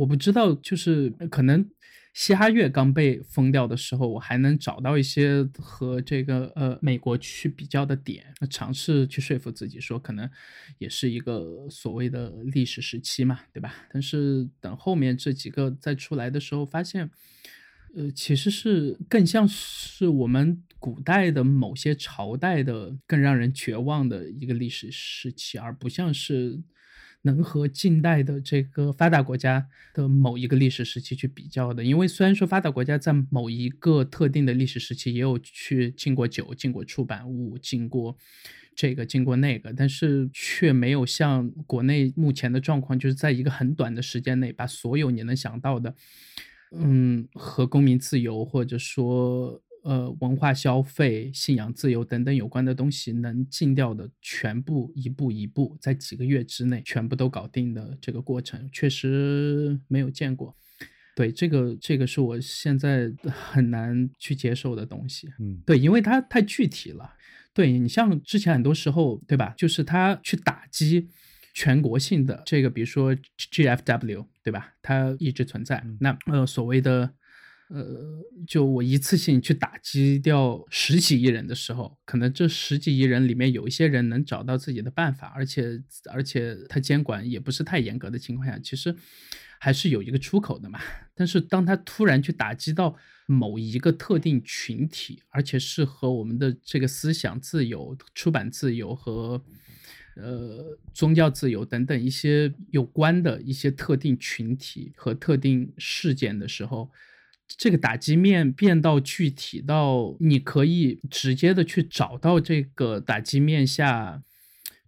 [0.00, 1.66] 我不知道，就是可能
[2.18, 10.26] 嘻哈乐刚被封掉的时候，我还能找到一些和这个呃美国去比较的点，尝试去说服自己说，可能
[10.78, 13.74] 也是一个所谓的历史时期嘛，对吧？
[13.92, 17.10] 但是等后面这几个再出来的时候，发现，
[17.94, 26.62] 呃，其实是更像是我们古代的某些朝代的更让人绝望的一个历史时期，而不像是。
[27.26, 38.16] 能和近代的这个发达国家的某一个历史时期去比较的，因为虽然说发达国家在某一个特定的历史时期也有去进过酒、进过出版物、进过
[38.74, 45.94] 这个、进过那个，但是却没有像国内目前的状况，就是在一个很短的时间内把所有你能想到的，
[46.72, 49.60] 嗯，和公民自由或者说。
[49.86, 60.56] 呃，文化消费、信仰自由等等有关的东西，能禁掉的全部一步一步，在几个月之内全部都搞定的这个过程，确实没有见过。
[61.14, 65.28] 对，这个这个是我现在 很难去接受的东西。
[65.38, 67.14] 嗯，对，因为它太具体了。
[67.54, 69.54] 对你像之前很多时候，对吧？
[69.56, 71.08] 就是他去打击
[71.54, 73.14] 全国性的这个，比如说
[73.52, 74.74] GFW，对吧？
[74.82, 75.84] 它一直存在。
[76.00, 77.14] 那呃，所谓的。
[77.68, 88.94] 呃，就我一次性去打击掉十几亿人的时候，可能这十几亿人里面有一些人能找到自己的办法，而且而且他监管也不是太严格的情况下，其实
[89.58, 90.78] 还是有一个出口的嘛。
[91.12, 99.42] 但是当他突然去打击到某一个特定群体，而且是和我们的这个思想自由、出版自由和
[100.14, 106.88] 呃宗教自由等等一些有关的一些特定群体和特定事件的时候。
[107.48, 114.22] 这个打击面变到具体到你可以直接的去找到这个打击面下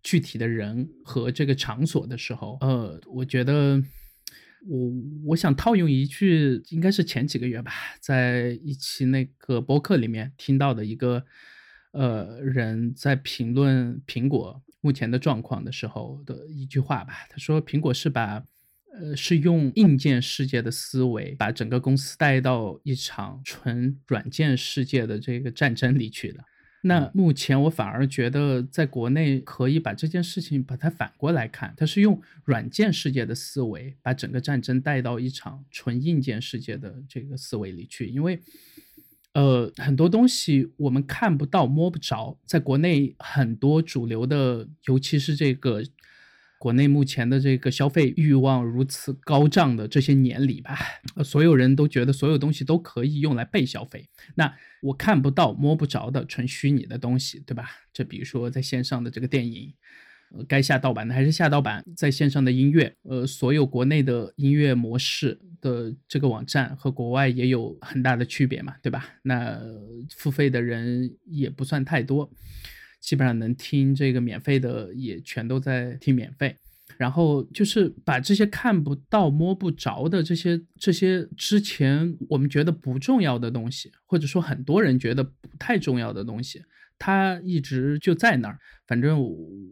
[0.03, 3.83] 具体的人和这个场所的时候，呃，我觉得
[4.67, 4.93] 我
[5.27, 11.25] 我想套用一句，应该是前几个月吧，在一期那个播客里面听到的一个
[11.93, 18.45] 呃人在评论苹果目前的状况的时候的一句话吧，他说苹果是把。
[18.95, 26.43] 呃，是用硬件世界的思维，把整个公司带到一场纯软件世界的这个战争里去的。
[26.83, 38.07] 那目前我反而觉得，在国内可以把这件事情把它反过来看，它是用软件世界的思维，把整个战争带到一场纯硬件世界的这个思维里去。
[38.07, 38.41] 因为，
[39.35, 45.85] 呃，很多东西我们看不到、摸不着，在国内很多主流的，尤其是这个。
[46.59, 50.77] 国内目前的这个消费欲望如此高涨的这些年里吧，
[51.25, 54.09] 所有人都觉得所有东西都可以用来被消费。
[54.35, 57.71] 那我看不到、摸不着的纯虚拟的东西，对吧？
[57.93, 59.73] 这比如说在线上的这个电影，
[60.33, 69.05] 呃，该下盗版的还是下盗版；在线上的音乐，呃，所有国内的音乐模式的这个网站和国外也有很大的区别嘛，对吧？
[69.23, 69.61] 那
[70.17, 72.29] 付费的人也不算太多。
[73.01, 76.57] 基本上能听这个免费的也全都在听免费，
[76.97, 86.63] 然后就是把这些看不到摸不着的这些这些之前我们觉得不重要的东西，或者说很多人觉得不太重要的东西，
[86.99, 88.59] 它一直就在那儿。
[88.87, 89.23] 反正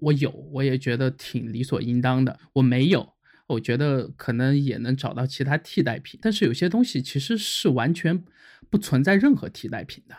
[0.01, 2.39] 我有，我也觉得挺理所应当的。
[2.53, 3.15] 我没有，
[3.47, 6.21] 我觉得可能也能找到其他替代品。
[6.23, 8.23] 但是有些东西其实是完全
[8.69, 10.15] 不存在任何替代品的。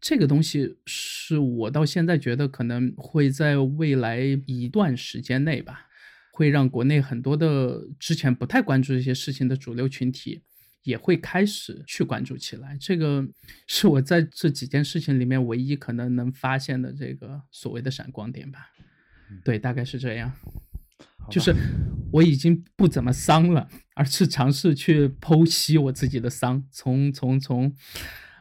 [0.00, 5.86] 这个东西是我到现在觉得可能会在未来一段时间内吧，
[6.32, 10.42] 会让国内很多的之前不太关注这些事情的主流群体
[10.82, 12.76] 也会开始去关注起来。
[12.80, 13.26] 这个
[13.66, 18.70] 是我在这几件事情里面唯一可能能发现的这个所谓的闪光点吧。
[19.42, 20.32] 对，大概是这样。
[21.28, 21.52] 就是
[22.12, 27.74] 我已经不怎么丧了，而是尝试去剖析我自己的丧，从从从。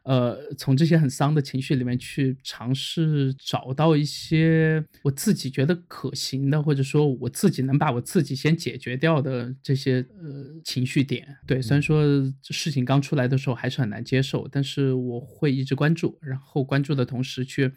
[0.06, 11.36] 呃，从这些很丧的情绪里面去尝试找到一些我自己觉得可行的，或者说我自己能把我自己先解决掉的这些呃情绪点。
[11.48, 12.04] 对，虽然说
[12.52, 17.72] 事情刚出来的时候还是很难接受，但是我会一直关注，然后关注的同时去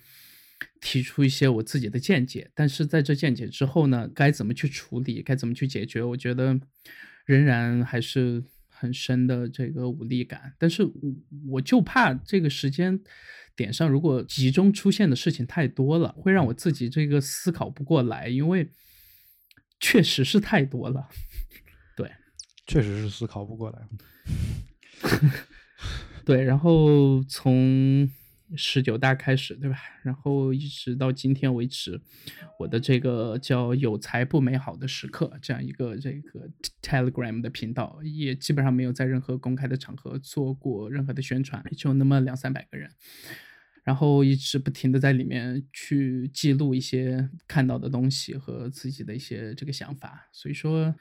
[0.83, 2.51] 提出一些我自己的见解。
[2.55, 6.61] 但是在这见解之后呢，该怎么去处理，该怎么去解决，我觉得
[7.25, 8.45] 仍然还是。
[8.79, 10.93] 很深的这个无力感，但是我
[11.51, 12.99] 我就怕这个时间
[13.57, 18.69] 点上，如果集中出现的事情太多了，会让我自己这个思考不过来，因为
[19.81, 21.09] 确实是太多了。
[21.97, 22.11] 对，
[22.67, 23.88] 确实是思考不过来。
[26.25, 28.11] 对，然后从。
[28.57, 29.77] 十九大开始，对吧？
[30.03, 32.01] 然后一直到今天为止，
[32.59, 36.49] 我的这个叫“有才不美好的时刻”这样一个这个
[36.83, 42.91] Telegram 的频道，也基本上没有在任何公开的场合做过任何的宣传，就那么两三百个人，
[43.85, 50.95] 然后一直不停的在里面去记录一些看到的东西和自己的一些这个想法，所以说。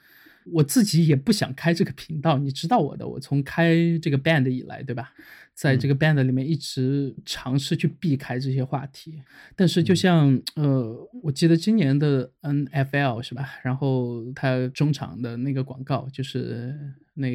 [0.52, 5.12] 我自己也不想开这个频道，你知道我的，我从开这个 band 以来，对吧？
[5.54, 9.22] 在这个 band 里面一直尝试去避开这些话题，
[9.56, 13.48] 但是就像呃，我记得今年的 NFL 是吧？
[13.64, 16.74] 然后他中场的那个广告就是
[17.14, 17.28] 那。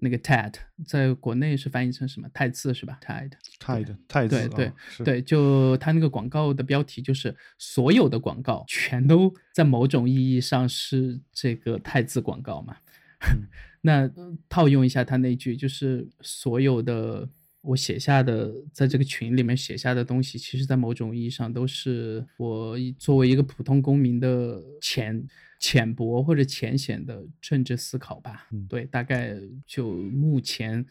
[0.00, 0.52] 那个 TED
[0.86, 2.28] 在国内是翻译成什么？
[2.34, 4.48] 泰字是吧？TED，TED，泰字。
[4.48, 4.72] 对对
[5.04, 12.76] 对，就他那个广告的标题就是所有的广告全都在某种意义上是这个泰字广告嘛？
[13.82, 14.10] 那
[14.48, 17.28] 套用一下他那句，就是所有的
[17.62, 25.26] 我写下的，在这个群里面写下的东西，其实在某种意义上都是我作为一个普通公民的钱。
[25.58, 29.34] 浅薄或者浅显的政治思考吧，对，大概
[29.66, 30.84] 就目前，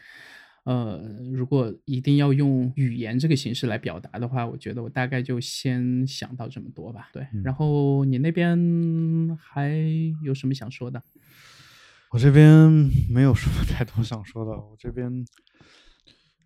[0.63, 1.01] 呃，
[1.34, 7.28] 如果一定要用语言这个形式来表达的话，我觉得我大概就先想到这么多吧，对。
[7.43, 9.78] 然后你那边还
[10.24, 11.01] 有什么想说的？
[12.11, 12.70] 我这边
[13.09, 15.26] 没有什么太多想说的，我这边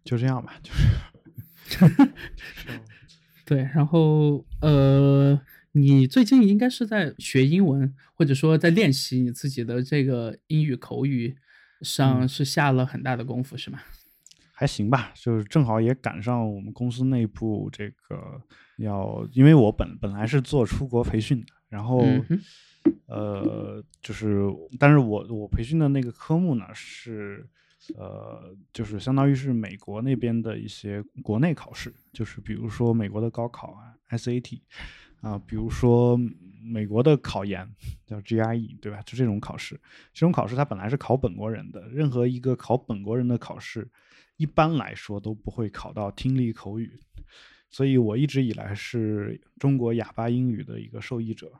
[0.03, 0.87] 就这样吧，就是。
[3.45, 5.39] 对，然后呃，
[5.73, 11.35] 你最近应该是在学英文，或者说在练习你自己的这个英语口语
[11.81, 13.79] 上是下了很大的功夫，是吗？
[14.51, 18.41] 还行吧，就是正好也赶上我们公司内部这个
[18.77, 22.03] 要，因为我本本来是做出国培训的，然后
[23.05, 24.45] 呃，就是
[24.77, 27.47] 但是我我培训的那个科目呢是
[27.95, 34.59] 呃，就是相当于是美国那边的一些国内考试，就是比如说美国的高考啊，SAT
[35.21, 36.19] 啊，比如说
[36.61, 37.67] 美国的考研
[38.05, 39.01] 叫 GRE，对吧？
[39.05, 39.79] 就这种考试，
[40.13, 43.89] 这种考试它本来是考本国人的，任何一个考本国人的考试。
[44.37, 46.97] 一般来说都不会考到听力口语，
[47.69, 51.51] 所以我一直以来是中国哑巴英语的一个受益者。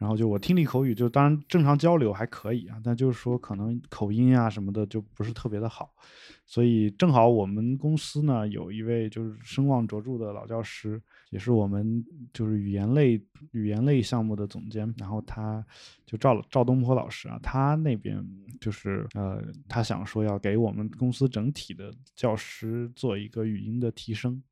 [0.00, 5.92] 然后就我听力口语就当然正常交流还可以啊，但就是说可能口音啊什么的就不是特别的好。
[6.46, 13.22] 所以正好我们公司呢有一位就是声望卓著的老教师，也是我们就是语言类
[13.52, 14.92] 语言类项目的总监。
[14.96, 15.64] 然后他
[16.06, 18.26] 就赵赵东坡老师啊，他那边
[18.58, 24.42] 就是呃，他想说要给我们公司整体的教师做一个语音的提升。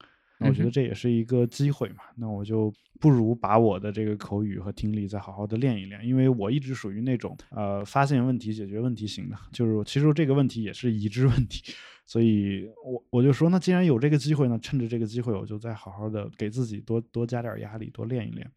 [0.40, 11.74] 那我觉得这也是一个机会嘛，那我就不如把我的这个口语和听力再好好的练一练，因为我一直属于那种呃发现问题解决问题型的，就是其实这个问题也是已知问题，
[12.06, 18.48] 所以我我就说，那既然有这个机会呢，趁着这个机会，我就再好好的给自己多多加点压力，多练一练，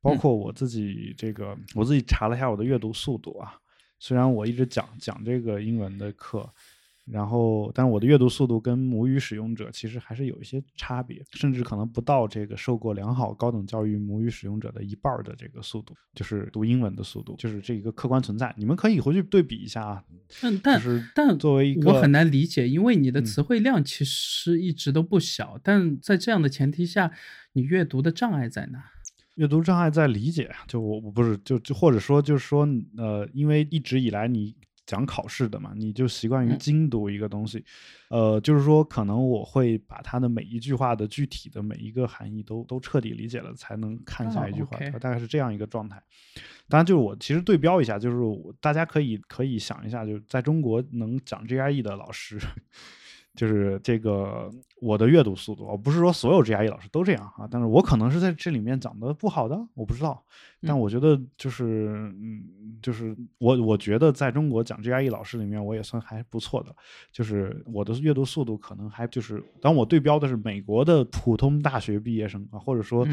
[0.00, 3.54] 包括我自己这个我自己查了一下我的阅读速度啊，
[3.98, 6.48] 虽然我一直讲讲这个英文的课。
[7.08, 18.52] 然后，但是我的阅读速度跟母语使用者其实还是有一些差别，甚至可能不到这个受过良好高等教育母语使用者的一半的这个速度，就是读英文的速度，就是这一个客观存在。
[18.58, 20.02] 你们可以回去对比一下啊。
[20.42, 20.82] 但但
[21.14, 27.12] 但作为一个，我很难理解，因为你的词汇量其实一直都不小，但在这样的前提下，
[27.52, 28.82] 你阅读的障碍在哪？
[29.36, 34.56] 阅读障碍在理解，就我我不是就就或者说就是说呃，因为一直以来你。
[34.86, 37.64] 讲考试的嘛，你就习惯于精读一个东西，
[38.08, 46.00] 呃，就是说可能我会把它的每一句话的具体的每一个含义都都彻底理解了，才能看下一句话，大概是这样一个状态。
[46.68, 48.16] 当然，就是我其实对标一下，就是
[48.60, 52.38] 大家可以可以想一下，就是在中国能讲 GRE 的老师。
[53.36, 54.50] 就是这个
[54.80, 60.22] 我的阅读速度，我不是说所有 GRE 老师都这样啊，但是我可能是在这里面讲的不好的，我不知道。
[60.62, 61.64] 但我觉得就是，
[62.18, 62.42] 嗯，
[62.82, 66.74] 就是我我觉得在中国讲 GRE 老师里面，我也算还不错的。
[67.12, 73.06] 就是我的阅读速度可能还就是，当我对标的是美国的普通大学毕业生啊，或者说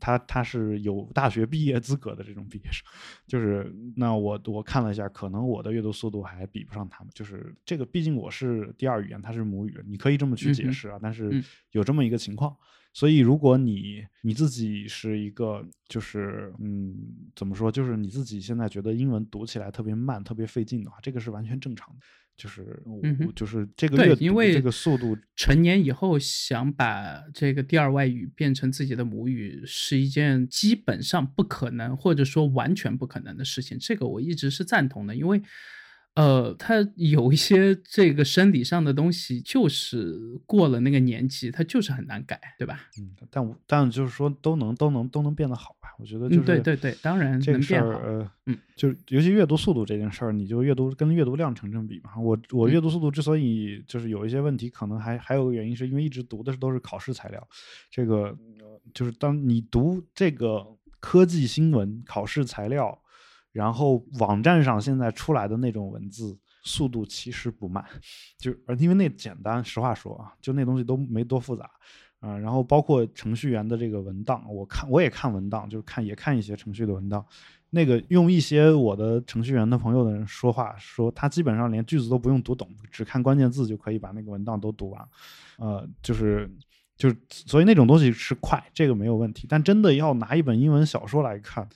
[0.00, 2.84] 他他是有大学毕业资格的这种毕业生，
[3.26, 7.10] 就是那我我看了一下，可能我的阅读速度还比不上他们。
[7.14, 9.58] 就是这个，毕竟我是第二语言，他是母。
[9.58, 11.42] 母语，你可以这么去解释啊，但是
[11.72, 12.56] 有这么一个情况，
[12.92, 16.94] 所以如果你你自己是一个，就是嗯，
[17.34, 22.00] 怎么说，就是你自己现在觉得英文读起来特别慢、特别费劲的话，这个是完全正常的，
[22.36, 22.82] 就是
[23.36, 23.88] 就是这。
[23.88, 35.40] 个阅因为这个速度，成年以后想把这个第二外语变成自己的母语，是一件基本上不可能，或者说完全不可能的事情，这个我一直是赞同的，因为。
[36.18, 42.80] 呃，他有一些这个生理上的东西，就是过了那个年纪，他就是很难改，对吧？
[42.98, 45.94] 嗯，但但就是说都能都能都能变得好吧？
[46.00, 52.18] 我觉得就是对对对，当然这个事儿，呃，嗯，就是尤其阅读速度这件事儿，你就阅读跟阅读量成正比嘛。
[52.18, 57.48] 我我阅读速度之所以就是有一些问题，可能还还有个原因，是因为一直读的都是考试材料，
[57.92, 58.36] 这个
[58.92, 60.66] 就是当你读这个
[60.98, 63.00] 科技新闻考试材料。
[63.58, 67.84] 然后网站上现在出来的那种文字速度其实不慢，
[68.38, 71.68] 就而因为那简单，实话说啊，就那东西都没多复杂
[72.20, 72.38] 啊。
[72.38, 77.26] 然后包括程序员的这个文档，我看我也看文档，就是看也看一些程序的文档。
[77.70, 85.08] 那个用一些我的程序员的朋友的人说话，说他基本上连句子都不用读懂，只看关键字就可以把那个文档都读完。
[85.56, 86.48] 呃，就是
[86.96, 89.48] 就是，所以那种东西是快，这个没有问题。
[89.48, 91.68] 但真的要拿一本英文小说来看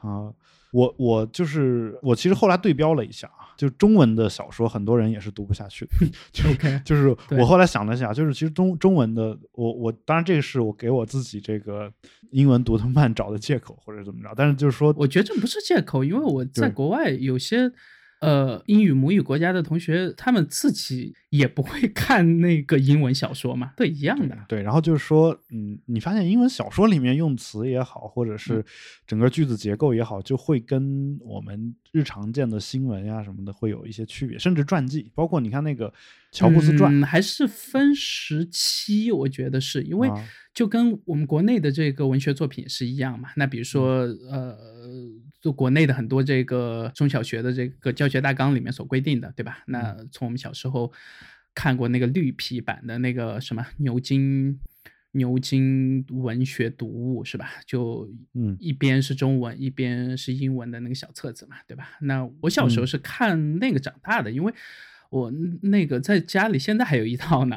[0.00, 0.34] 啊。
[0.72, 5.92] 我我就是我，其实后来对标了一下啊，就中文的小说，很多人也是读不下去的。
[6.30, 6.44] 就
[6.84, 11.90] 就是我后来想了一下，就是其实中中文的，我我当然这个是我给我自己这个
[12.30, 17.70] 英文读的慢找的借口或者怎么着，但是就是说，我觉得这不是借口，因为我在国外有些
[18.20, 24.36] 呃，英语母语国家的同学，他们自己也不会 看那个英文小说嘛，对，一样的。
[24.48, 28.64] 对，然后就是说，嗯，你发现英文小说里面用词也好，或者是
[29.06, 35.88] 整个句子结构也好，就会跟我们日常见的新闻呀什么的会有一些区别，甚至传记，包括你看那个
[36.32, 43.28] 《乔布斯传》，还是分时期，我觉得是因为啊就跟我们国内的这个文学作品是一样嘛。
[43.36, 43.98] 那比如说，
[44.28, 44.58] 呃。
[45.40, 49.62] 就国内的很多这个中小学的这个教学大纲里面所规定的，对吧？
[49.66, 50.92] 那从我们小时候
[51.54, 54.58] 看过那个绿皮版的那个什么牛津
[55.12, 57.50] 牛津文学读物是吧？
[57.66, 61.96] 就嗯一边是中文，一边是英文的那个小册子嘛，对吧？
[62.02, 64.52] 那我小时候是看那个长大的，因为
[65.10, 65.30] 我
[65.62, 67.56] 那个在家里现在还有一套呢，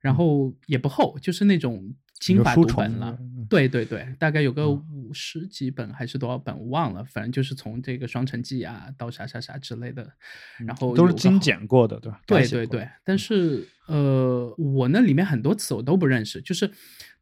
[0.00, 3.18] 然后也不厚，就是那种精华读本了。
[3.48, 7.04] 对对对，大概有个五十几本还是多少本，我忘了。
[7.04, 10.10] 反正就是从这个《双城记》啊到啥啥啥之类的，
[10.58, 12.20] 然后都是精简过的，对吧？
[12.26, 12.88] 对对对。
[13.04, 16.68] 但是呃，我那里面很多词我都不认识，就是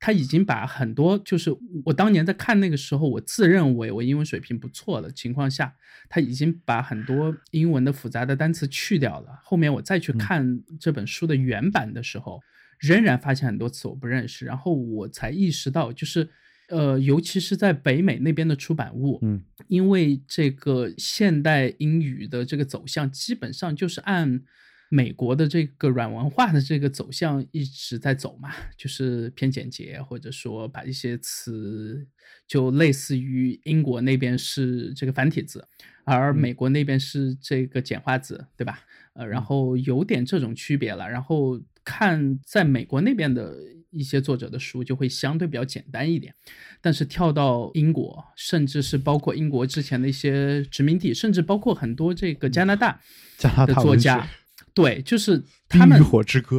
[0.01, 5.75] 他已经把很多，就是我当年在看那个时候，我自认为我英文水平不错的情况下，
[6.09, 9.41] 他已经把很多英文的复杂的单词去掉了。
[9.43, 12.41] 后面我再去看这本书的原版的时候。
[12.79, 16.29] 仍然发现很多词我不认识，然后我才意识到，就是，
[16.69, 24.43] 呃，尤其是在北美那边的出版物，嗯，因为这个现代英语的这个走向，基本上就是按
[24.89, 32.07] 美国的这个软文化的这个走向一直在走嘛，就是偏简洁，或者说把一些词
[32.47, 35.67] 就类似于英国那边是这个繁体字，
[36.05, 38.81] 而美国那边是这个简化字，对吧？
[39.15, 41.61] 呃，然后有点这种区别了，然后。
[41.85, 43.55] 看在美国那边的
[43.91, 46.35] 一些作者的书就会相对比较简单一点，
[46.81, 53.01] 但是跳到英国，甚至是包括英国之前的一些殖民地，甚至包括很多这个加拿大
[53.37, 54.29] 加拿大作家，
[54.73, 56.57] 对，就是他们《冰与火之歌》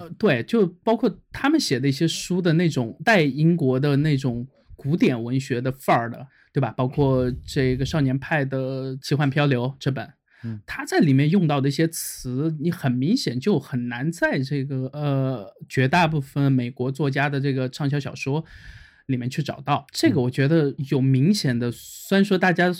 [0.00, 6.72] 呃，对，就包括他们写的一些书的那种带英国的那种古典文学的范儿的，对吧？
[6.72, 10.10] 包括这个少年派的《奇幻漂流》这本。
[10.66, 18.44] 他在里面用到的一些词，你很明显就很难在这个呃绝大部分美国作家的这个畅销小说
[19.06, 19.86] 里面去找到。
[19.92, 22.74] 这个我觉得有明显的，虽然说大家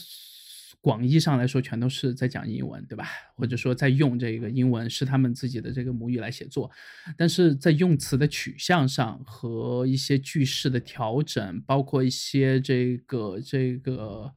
[0.81, 3.07] 广义上来说全都是在讲英文，对吧？
[3.37, 6.71] 或者说在用这个英文是他们自己的这个母语来写作，
[7.17, 14.33] 但是在用词的取向上和一些句式的调整，包括一些这个这个。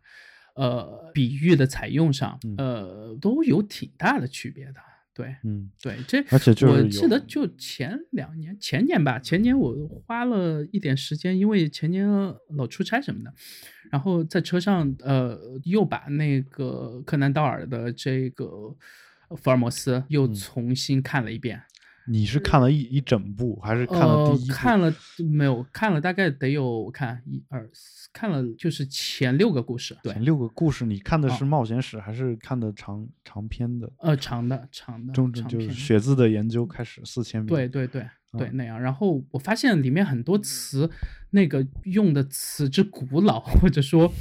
[0.56, 4.76] 呃，比喻的采用上，呃，都有挺大的区别的。
[5.14, 12.06] 对，嗯，对，这而且就是我记得就前两年，前年吧，前年我花了一点时间，因为前年
[12.58, 13.34] 老出差什么的，
[13.90, 18.76] 然后在车上，呃，又把那个柯南道尔的这个
[19.38, 21.62] 福尔摩斯又重新看了一遍。
[22.08, 24.48] 你是看了一一整部，还是看了第一？
[24.48, 24.94] 看了
[25.32, 25.66] 没有？
[25.72, 29.98] 看了大概得有我看一二四，看了就是前六个故事。
[30.04, 33.92] 对，前六个故事，你看的是冒险史，还是看的长长篇的？
[33.98, 37.48] 呃，长的长的，中就是血字的研究开始四千米。
[37.48, 38.80] 对对对对，那样。
[38.80, 40.90] 然后我发现里面很多词，
[41.32, 44.12] 那个用的词之古老，或者说。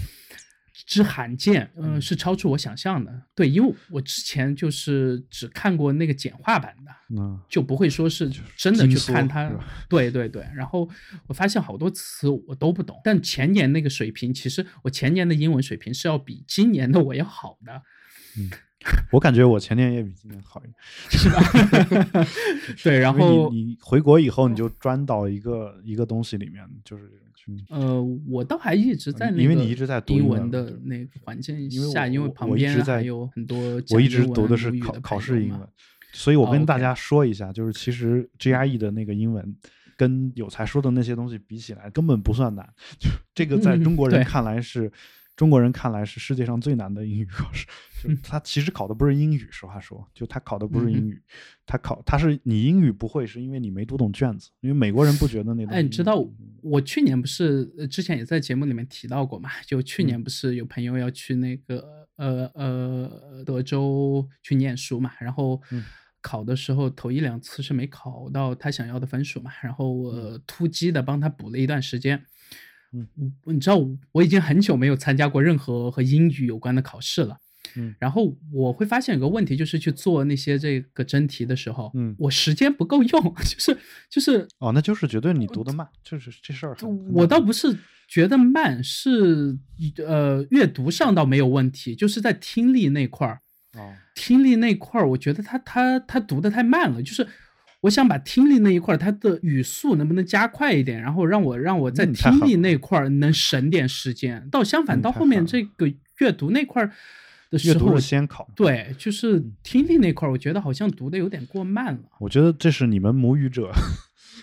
[0.86, 3.22] 之罕见，嗯，是超出我想象的。
[3.32, 9.48] 对，因为我之前就是只看过那个简化版的，嗯，就不会说是真的去看它。
[9.88, 10.88] 对对对，然后
[11.28, 17.82] 我发现好多词我都不懂，但前年那个水平，其实我前年的英文水平是要比今年的我要好的。
[18.36, 18.50] 嗯，
[19.12, 20.74] 我感觉我前年也比今年好一点，
[21.10, 22.24] 是吧？
[22.82, 27.10] 对，然后你你回国以后，你就钻到一个一个东西里面，就是。
[27.68, 33.58] 呃，我倒还一直在那个，因为你一直在读英文的那个环境下，因为旁边还有很多
[33.90, 35.60] 我一直读的是考考试英文，
[36.14, 39.54] 所以我跟大家说一下，就是其实 GRE 的那个英文
[39.94, 42.66] 跟有才说的那些东西比起来，根本不算难。
[42.98, 44.90] 就这个在中国人看来是，
[45.36, 47.66] 中国人看来是世界上最难的英语考试。
[48.04, 51.20] 就他其实考的不是英语，实话说，就他考的不是英语，
[51.64, 54.50] 他考他是你英语不会，是因为你没读懂卷子。
[54.60, 55.66] 因为美国人不觉得那。
[55.66, 56.22] 哎，你知道
[56.62, 59.50] 我去年不是之前也在节目里面提到过嘛？
[59.66, 65.12] 就去年不是有朋友要去那个呃呃德州去念书嘛？
[65.18, 65.58] 然后
[66.20, 69.50] 考的时候头一两次是没考到他想要的分数嘛？
[69.62, 72.22] 然后我突击的帮他补了一段时间。
[72.94, 73.76] 嗯，你知道
[74.12, 77.36] 我已经很久没有参加过任何和英语有关的考试了。
[77.76, 83.76] 嗯，然后我会发现有个问题，就是去做那些这个真题的时候，嗯，我时间不够用， 就是
[84.08, 86.76] 就是哦，那就是绝对你读的慢，就是这事儿。
[87.12, 87.76] 我倒不是
[88.06, 89.58] 觉得慢，是
[90.06, 93.40] 呃阅读上倒没有问题，就是在听力那块儿，
[93.76, 97.26] 哦，听力那块儿，我觉得他他他读的太慢了，就是
[97.84, 104.48] 我想把听力那一块儿，它的语速能不能加快一点，然后让我让我在听力那块儿能省点时间。
[104.50, 106.90] 到相反，到后面这个阅读那块儿
[107.50, 108.48] 的时候，是先考。
[108.56, 112.00] 对，就是嗯听力那块儿，我觉得好像读的有点过慢了。
[112.20, 113.70] 我觉得这是你们母语者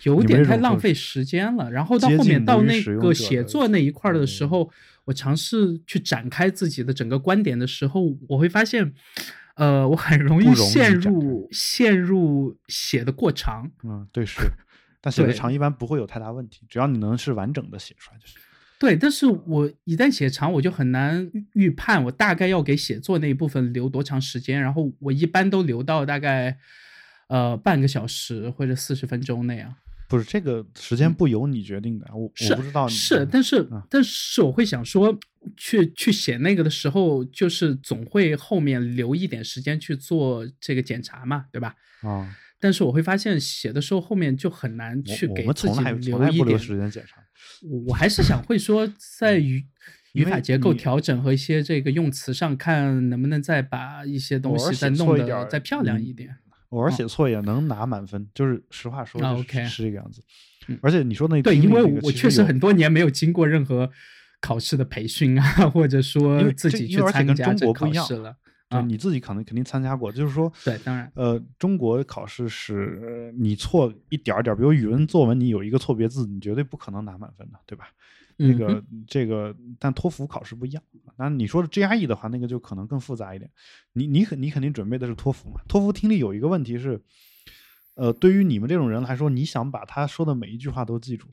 [0.04, 1.72] 有点太浪费时间了。
[1.72, 4.70] 然后到后面到那个写作那一块儿的时嗯候，
[5.06, 8.94] 我尝试去展开自己的整个观点的时候，我会发现，
[9.56, 13.70] 呃，我很容易陷入陷入写的过长。
[13.84, 14.40] 嗯，对是，
[15.02, 18.38] 但写的长一般不会有太大问题，只要你能是完整的写出来就行。
[18.80, 26.58] 对，但是我一旦写长，我就很难预预判我大概要给写作那一部分留多长时间，然后我一般都留到大概
[27.28, 29.76] 呃半个小时或者四十分钟那样。
[30.12, 35.18] 不是这个时间不由你决定的，我我不知道你是，但是、嗯但是我会想说，
[35.56, 41.74] 去去写那个的时候，就是总会后面留一点时间去做这个检查嘛，对吧？
[42.02, 46.60] 啊，但是我会发现写的时候后面就很难去给自己留留一点。
[46.60, 47.22] 时间检查。
[47.64, 49.66] 我我还是想会说，在语
[50.14, 56.36] 语法结构调整和一些这个用词上，看能不能再把一些东西再弄一点儿得再漂亮嗯一点。
[56.72, 59.22] 偶尔嗯写错也能拿满分，就是实话说
[59.66, 60.22] 是这个样子
[60.68, 60.78] 嗯。
[60.82, 63.90] 而且你说那对，因为我确实很多年没有经过任何
[64.42, 68.30] 考试的培训啊， 或者说自己去参加这个国考试了。
[68.30, 68.36] 啊
[68.72, 77.90] 就你自己可能肯定参加过，就是说，对当然呃，中国考试是呃你错一点儿点儿，比如语文作文你有一个错别字，你绝对不可能拿满分的，对吧？
[78.42, 80.82] 那嗯个这个，但托福考试不一样。
[81.16, 83.50] 当然你说的 GRE 的话，那个就可能更复杂一点。
[83.94, 85.62] 你你肯你肯定准备的是托福嘛？
[85.68, 87.02] 托福听力有一个问题是，
[87.96, 91.28] 呃，对于你们这种人来说，你想把他说的每一句话都记住，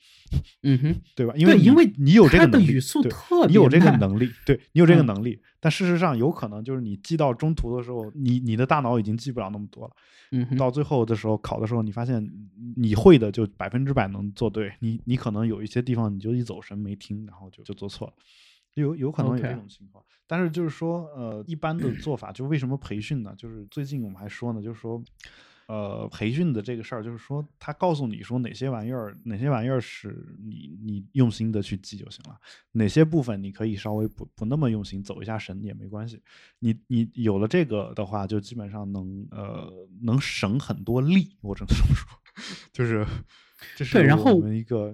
[0.63, 1.33] 嗯哼，对吧？
[1.37, 3.01] 因为因为你有这个语速
[3.47, 9.91] 你有这个能力，对你有这个嗯能力，但事实上有可能就是你记到中途的时候，你你的大脑已经记不了那么多了。
[10.31, 12.29] 嗯，到最后的时候考的时候，你发现
[12.75, 18.13] 你会的就百分之百能做对，你你可能有一些地方你就一走神没听，然后就就做错了，
[18.73, 20.03] 有有可能有这种情况。
[20.27, 23.33] 但是就是说，呃，一般的做法就为什么培训呢？
[23.37, 25.01] 就是最近我们还说呢，就是说。
[25.69, 32.35] 呃，培训的这个事儿，就是说，他告诉你说哪些玩意儿，哪些玩意儿是你你用心的去记就行了，
[32.71, 36.19] 哪些部分你可以稍微不不那么用心，走一下神也没关系。
[36.57, 42.07] 你你有了这个的话，就基本上能呃能省很多力，我只能这么说，
[42.73, 43.05] 就是
[43.91, 44.41] 对然后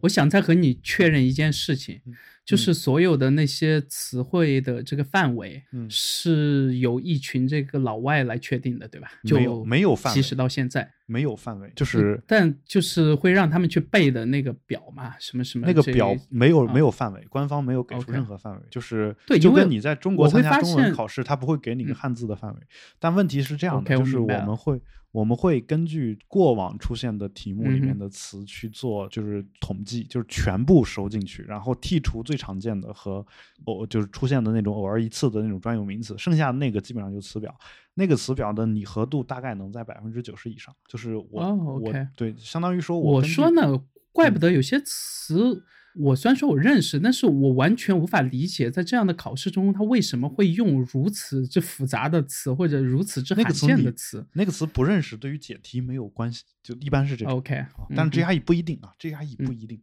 [0.01, 2.13] 我想再和你确认一件事情，嗯
[2.45, 9.09] 就是所有的那些词汇的这个范围，嗯是由一群这个老外来确定的，对吧？
[9.24, 22.59] 就没有没有范围即使到现在，没有范围，就是但就是会让他们去背的那个表嘛，什么什么那个表没有啊没有范围，官方没有给出任何范围，就是对就跟你在中国参加中文考试，他不会给你个嗯汉字的范围。
[22.99, 24.80] 但问题是这样的就是我们会
[25.16, 33.26] 我们会根据过往出现的题目里面的词去做就是统计，就是全部收进去，然后剔除最常见的和
[33.63, 37.57] 偶就是出现的那种偶尔一次的那种专有名词，剩下的那个基本上就词表。
[37.93, 44.41] 那个词表的拟合度大概能在百分之九十以上，就是我、哦我对，相当于说我我说呢，怪不嗯。
[44.41, 45.63] 得有些词，
[45.98, 54.26] 我虽然说我认识，但是我完全无法理解，在这样的考试中，他为什么会用如此之复杂的词，或者如此之罕见的词。
[54.34, 57.34] 那个词不认识，对于解题没有关系，就一般是这样。
[57.34, 59.80] OK，啊但是嗯 GRE 不一定啊，GRE 不嗯一定，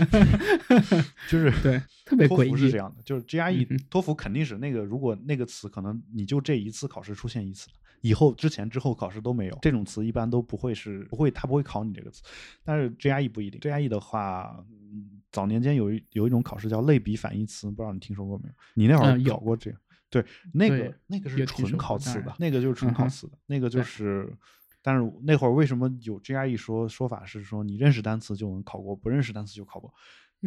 [1.28, 7.68] 就是对，特别托诡异福是这样的，就是 GRE 嗯托福肯定是那个，如果那个词可能你就这一次考试出现一次，
[8.00, 12.22] 以后之前之后考试都没有，这种词一般都不会是不会，他不会考你这个词。
[12.64, 18.54] 但是 GRE 不一定，GRE 的话，嗯早年间有一有一种考试叫类比反义词，不知道你听说过没有？
[18.74, 19.76] 你那会儿考过这个？
[20.10, 24.32] 对，那个那个是纯考词的，那个就是纯考词的，那个就是。
[24.80, 29.92] 但是那会儿为什么有 GRE 说说法是说你认识单词就能考过，不认识单词就考过，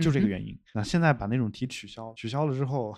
[0.01, 0.57] 就这个原因。
[0.73, 2.97] 那现在把那种题取消，取消了之后，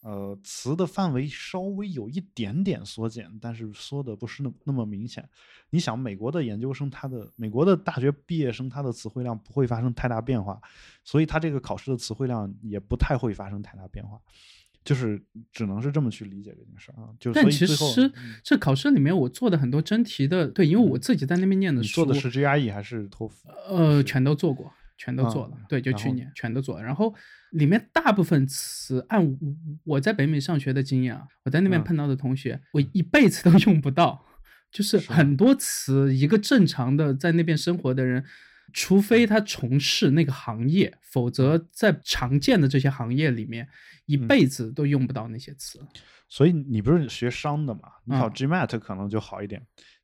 [0.00, 5.28] 呃，词的范围稍微有一点点缩减，但是缩的不是那那么明显。
[5.70, 10.60] 你想，美国的研究生，他的美国的大学毕业生，他的词汇量不会发生太大变化，
[11.04, 14.20] 所以他这个考试的词汇量也不太会发生太大变化。
[14.82, 15.22] 就是
[15.52, 23.50] 只能是这么去理解这件事儿啊，就所但其实嗯这考试里面我做的很多真题的，对，因为我自己在那边念的书，你做的是 GRE 还是托福？
[23.68, 25.52] 呃，全都做过，全都做了。
[25.56, 26.84] 嗯对，就去年全都做了。
[26.84, 27.14] 然后
[27.52, 29.38] 里面大部分词，按我
[29.84, 34.26] 我在北美上学的经验啊，我在那边嗯碰到的同学，我一辈子都 用不到。
[34.70, 38.24] 就是是很多词，一个正常的在那边生活的人，
[38.72, 43.66] 除非他从事那个行业，否则在常见的这些行业里面，
[44.06, 45.80] 一辈子都用不到那些词。
[46.28, 47.80] 所以你不是学商的嘛？
[48.04, 49.60] 你考嗯 GMAT 可能就好一点，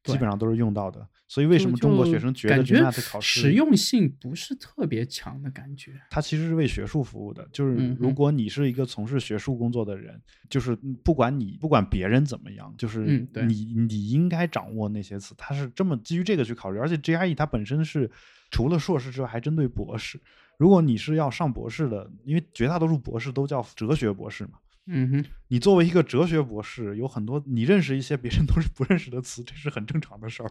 [0.06, 1.06] 基本上都是用到的。
[1.28, 5.92] 所以为什么中国学生觉得感觉 GMAT 考试实用性不是特别强的感觉？
[6.08, 18.08] 它其实是为学术服务的，就是如果你是一个从事学术工作的人，就是不管你不管别人怎么样，就是你你应该掌握那些词，它是这么基于这个去考虑，而且 GRE 它本身是
[18.50, 20.20] 除了硕士之外还针对博士，
[20.56, 24.52] 如果你是要上博士的，因为绝大多数博士都叫哲学博士嘛。
[24.88, 30.50] 嗯哼，你作为一个哲学博士，有很多你认识一些别人都是不认识的词，这是很正常的事儿。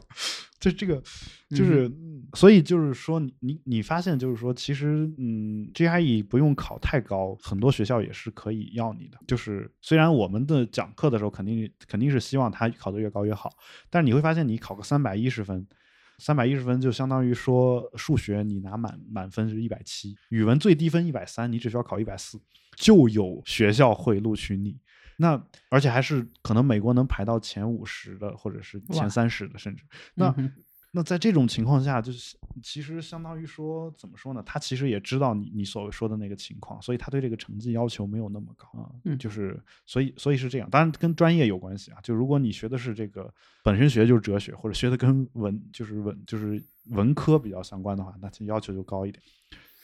[0.59, 1.01] 这这个
[1.49, 9.17] 就是，嗯所以就是说你，你你发现就是说，其实嗯，GRE 不用考太高，很多学校也是可以要你的。
[9.25, 13.49] 就是虽然我们的讲课的时候肯定肯定是希望他考得越高越好，
[13.89, 15.65] 但是你会发现，你考个三百一十分。
[16.17, 22.39] 三百一十分就相当于说，数学你拿满满分是一百七，语文最低分一百三，你只需要考一百四，
[22.76, 24.78] 就有学校会录取你。
[25.17, 30.51] 那而且还是可能美国能排到前五十的，或者是前三十的，甚至那、嗯
[30.91, 34.41] 那在这种情况下，就是其实相当于说怎么说呢？
[34.45, 38.89] 他其实也知道你你所说的那个情况，所以他对这个成绩要求没有那么高啊。
[39.03, 41.99] 嗯就是所以所以是这样，当然跟专业有关系啊。
[42.01, 43.30] 就如果你学的是这个
[43.61, 49.21] 本身学的就是哲学，或者学的跟文就是文就是文科比较相关的话，那其实要求就高一点。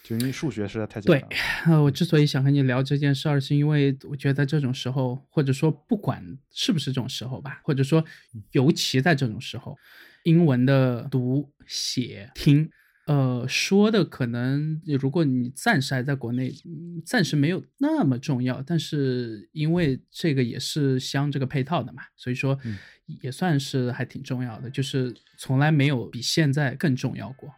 [0.03, 1.27] 就因为数学实在太简单了。
[1.73, 8.03] 呃，我之所以想和你聊这件事儿，是因为我觉得在这种时候，或者说不管是不是这种时候吧，或者说
[8.51, 9.77] 尤其在这种时候，
[10.23, 12.69] 英文的读、写、听，
[13.05, 22.77] 呃，说的可能如果你暂时还在国内，嗯暂时没有那么重要，但是因为这个也是相这个配套的嘛，所以说嗯
[23.21, 27.53] 也算是还挺重要的，就是从来没有比现在更重要过。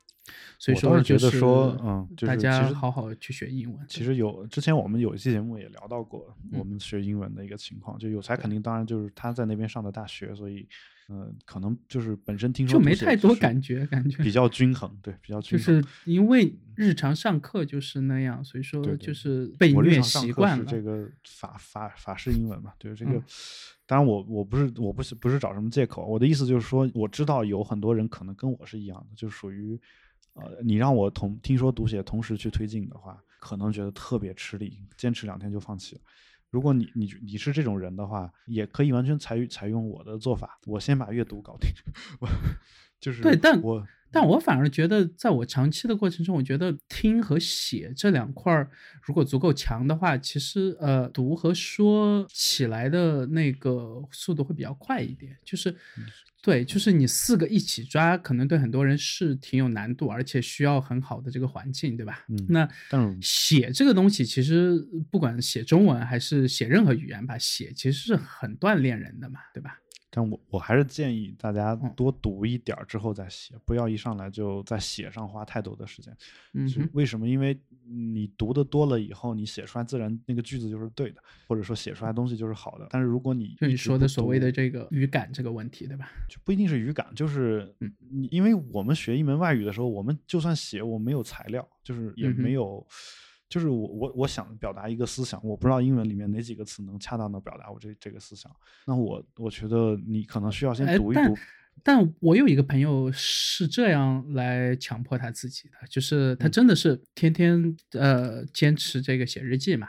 [0.57, 3.85] 所以我是觉得说就是说嗯就是大家好好去学英文。
[3.87, 10.67] 其实有之前我们有一期节目也聊到过嗯我们学英文的一个情况，就有才肯定当然就是他在那边上的大学，所以
[11.09, 15.65] 嗯、呃可能就是本身听说就没太多感觉，感觉比较均衡，对，比较均衡。
[15.65, 20.65] 就是因为日常上课就是那样，所以说就是被虐习惯了。
[20.65, 23.23] 是这个法法法式英文嘛，对这个嗯。
[23.85, 29.77] 当然我，我不是我不是不是找什么借口，我的意思就是说，我知道有很多人可能跟我是一样的，就属于，
[30.33, 36.01] 呃，你让我同听说读写同时去推进的话，可能觉得特别吃力，坚持两天就放弃了。
[36.49, 41.69] 如果你你你是这种人的话，也可以完全采采用我的做法，我先把阅读搞定，
[43.03, 48.69] 就是对但我但我反而觉得，在我长期的过程中，我觉得听和写这两块儿，
[49.01, 55.35] 如果足够强的话，其实呃，读和说起来的那个速度会比较快一点。
[55.43, 56.05] 就是，嗯
[56.43, 62.23] 对，就是你四个一起抓，可能对很多人是挺有难度，而且需要很好的这个环境，对吧？
[62.29, 62.69] 嗯那
[63.19, 64.77] 写这个东西，其实
[65.09, 69.79] 不管写中文还是写任何语言吧，写其实是很锻炼人的嘛，对吧？
[70.15, 76.15] 但我我还是建议大家嗯多读一点儿之后再写，不要一上来就在写上花太多的时间。
[76.53, 77.27] 嗯为什么？
[77.27, 82.87] 因为你读的多了以后，你写出来自然那个句子就是对的，或者说写出来东西就是好的。
[82.91, 86.11] 但是如果你就你说的所谓的这个语感这个问题，对吧？
[86.29, 92.85] 就不一定是语感，就是嗯你，因为我们学一门外语的时候，我们就算写，我没有材料，就是也没有，
[93.53, 98.51] 就是我我我想表达一个思想，我不知道英文里面哪几个词能恰当的表达我这这个思想，
[98.87, 101.37] 那我我觉得你可能需要先读一读，
[101.83, 106.51] 但我有一个朋友是这样来强迫他自己的，就是他嗯。
[106.51, 109.87] 真的是天天呃坚持这个写日记嘛，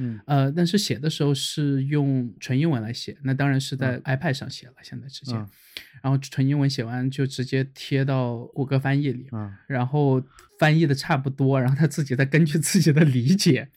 [0.00, 0.18] 嗯。
[0.26, 5.48] 呃，但是写的时候是用纯英文来写，那当然是在 iPad 上写了，现在直接，嗯。
[6.02, 9.54] 然后纯英文写完就直接贴到谷歌翻译里，嗯。
[9.68, 10.22] 然后
[10.58, 13.68] 翻译的差不多，然后他自己再根据自己的理解，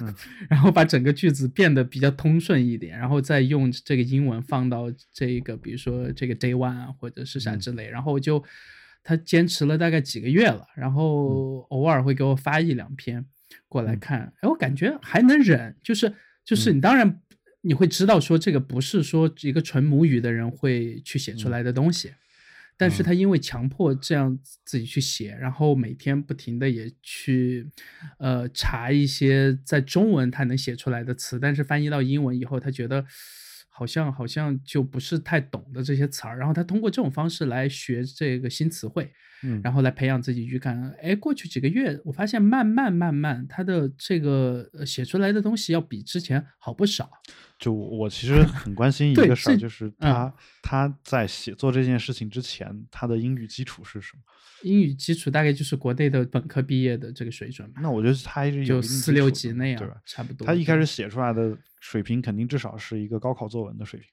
[0.00, 0.14] 嗯。
[0.48, 7.60] 然后把整个句子变得比较通顺一点，然后再用这个英文放到这个，比如说这个 day one 啊，或者是啥嗯。
[7.60, 8.44] 之类，然后就
[9.02, 13.24] 他坚持了大概几个月了，然后偶尔会给我发一两篇
[13.68, 13.98] 过来嗯。
[14.00, 16.12] 看，哎，我感觉还能忍，就是
[16.44, 16.76] 就是嗯。
[16.76, 17.20] 你当然
[17.62, 21.50] 你会知道说这个不是说一个纯母语的人会去写出嗯。
[21.50, 22.12] 来的东西。
[22.76, 23.04] 但是嗯。
[23.04, 27.68] 他因为强迫这样自己去写，然后每天不停的也去，
[28.18, 33.04] 呃，查一些在中文他能写出来的词，但是翻译到英文以后，他觉得
[33.68, 39.12] 好像好像就不是太懂的这些词儿，然后他通过这种方式来学这个新词汇，
[39.42, 40.94] 嗯，然后来培养自己语感。
[41.02, 47.10] 哎，过去几个月，我发现慢慢慢慢，他的这个呃写出来的东西要比之前好不少。
[47.58, 54.22] 就我其实很关心一个事儿，就是嗯他他在写作这件事情之前，他的英语基础是什么？
[54.62, 59.96] 英语基础大概就是国内的本科毕业的这个水准吧，那我觉得他还是有四六级那样，对吧？
[60.04, 60.46] 差不多。
[60.46, 64.08] 他一开始写出来的水平肯定至少是一个高考作文的水平。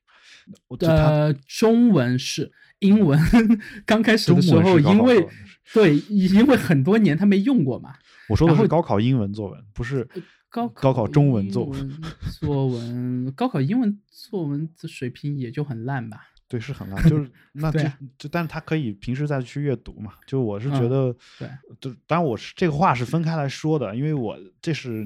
[0.68, 3.20] 我呃，中文是英文，
[3.86, 5.28] 刚开始的时候，因为
[5.74, 7.95] 对，因为很多年他没用过嘛。
[8.30, 10.08] 我说的是高考英文作文，不是
[10.50, 12.02] 高高考中文作文。
[12.39, 16.28] 作文，高考英文作文的水平也就很烂吧。
[16.50, 17.80] 对，是很烂，就是 那就
[18.18, 20.14] 就，但是他可以平时再去阅读嘛。
[20.26, 21.50] 就我是觉嗯得，对，
[21.82, 25.06] 就当然我是这个话是分开来说的，因为我这是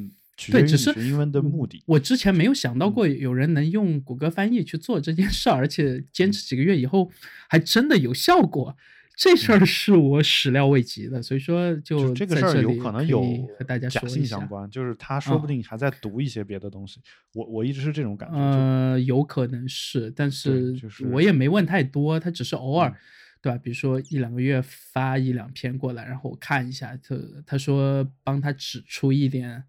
[0.50, 1.84] 对只是学英文的目的。
[1.86, 7.12] 我之前没有想嗯到过有人能用谷歌翻译去做这件事儿，而且坚持几个月以后
[7.50, 8.78] 还真的有效果。
[9.14, 13.22] 这事儿是我始料未及的，所以说就这个事儿有可能有
[13.60, 14.48] 和大家假性相。
[14.48, 17.00] 关，就是他说不嗯定还在读一些别的东西。
[17.34, 22.96] 我我一直是这种感觉，就呃，有可能是，但是就是我也没问太多，他只是偶尔，嗯
[23.44, 23.58] 对吧？
[23.58, 27.16] 比如说一两个月发一两篇过来，然后我看一下，他
[27.46, 29.64] 他说帮他指出一点，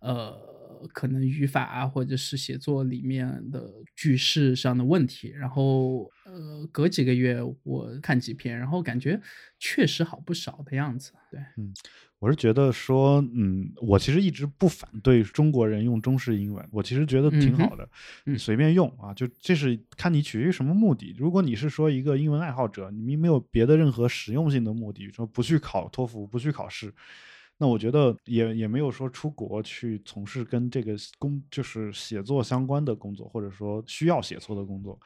[0.00, 9.20] 呃，可能语法啊，或者是写作里面的句式上的问题，然后呃，隔几个月我看几篇，然后感觉
[9.58, 11.40] 确实好不少的样子，对。
[11.56, 11.72] 嗯
[12.20, 17.88] 我是觉得说，嗯，我其实一直不反对中国人用中式英文，我其实觉得挺好的，
[18.26, 21.14] 嗯你随便用啊，就这是看你取决于什么目的。
[21.16, 26.92] 如果你是说一个英文爱好者，你没有别的任何实用性的目的，说不去考托福，不去考试，
[27.58, 34.98] 那我觉得也也没有说出国去从事跟这个工就是写作相关的工作，或者说需要写作的工作。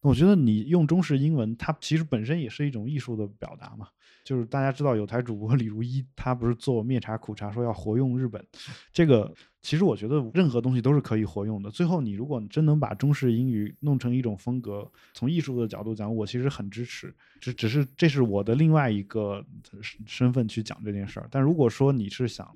[0.00, 3.88] 我觉得你用中式英文，它其实本身也是一种艺术的表达嘛。
[4.22, 8.44] 就是大家知道有台主播李如一，他不是做灭茶苦茶说要活用日本，
[8.92, 11.70] 这个其实我觉得任何东西都是可以活用的。
[11.70, 17.12] 最后你如果真能把中式英语弄成一种风格，从艺术的角度讲，我其实很支持。
[17.40, 19.44] 只只是这是我的另外一个
[19.80, 21.26] 身身份去讲这件事儿。
[21.30, 22.54] 但如果说你是想，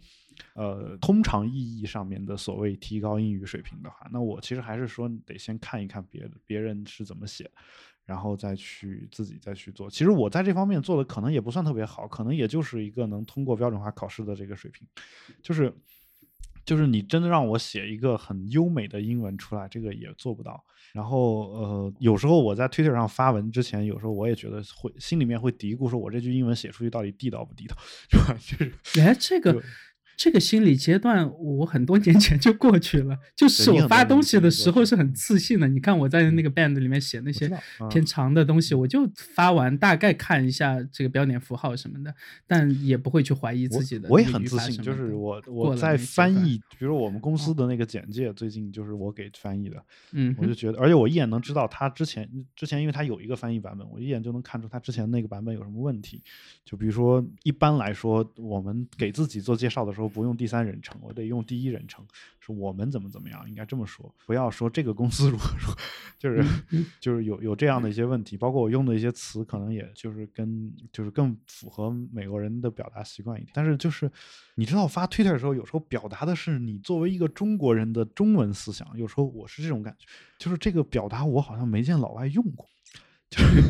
[0.55, 7.51] 呃，通常意义上面的所谓提高英语水平的话，那我其实还是说得先看一看别的别人是怎么写。
[8.07, 9.89] 然后再去自己再去做。
[9.89, 14.87] 其实我在这方面做的可能也不算特别好，可能也就是一个能通过标准化考试的这个水平，
[15.43, 15.72] 就是
[16.66, 20.62] 就是你真的让我写一个很优美的英文出来，这个也做不到。
[20.93, 27.74] 然后呃，有时候我在 Twitter 上发文之前，有时候我也觉得会心里面会嘀咕说，我这句英文写出去到底地道不地道，
[28.12, 28.37] 是吧？
[28.39, 29.62] 就是哎，这个对
[30.17, 33.19] 这个心理阶段，我很多年前就过去了。
[33.37, 35.69] 就是我发东西的时候是很自信的。
[35.69, 37.51] 你看我在那个 band 里面写那些
[37.91, 42.15] 偏长的东西，我就发完大概看一下这个标点符号什么的，
[42.47, 56.23] 但也不会去怀疑自己的我也很自信，就是我我在翻译，比如我们公司的那个简介，最近就是我给翻译的，嗯，我就觉得，而且我一眼能知道他之前之前，因为他有一个翻译版本，我一眼就能看出他之前那个版本有什么问题。
[56.65, 62.07] 就比如说，一般来说，我们给自己做介绍的时候不用第三人称，我得用第一人称，
[62.40, 65.76] 说我们怎么怎么样，应该这么说，不要说这个公司如何如何，
[66.18, 73.52] 就是嗯就是有有这样的一些问题，包括我用的一些词，可能也就是跟就是更符合美国人的表达习惯一点。
[73.55, 74.11] 但是就是
[74.55, 80.07] 你知道发 Twitter 的时候，有时候表达的是你作为一个中国人的中文思想，有时候我是这种感觉，
[80.38, 82.68] 就是这个表达我好像没见老外用过，
[83.30, 83.62] 就是。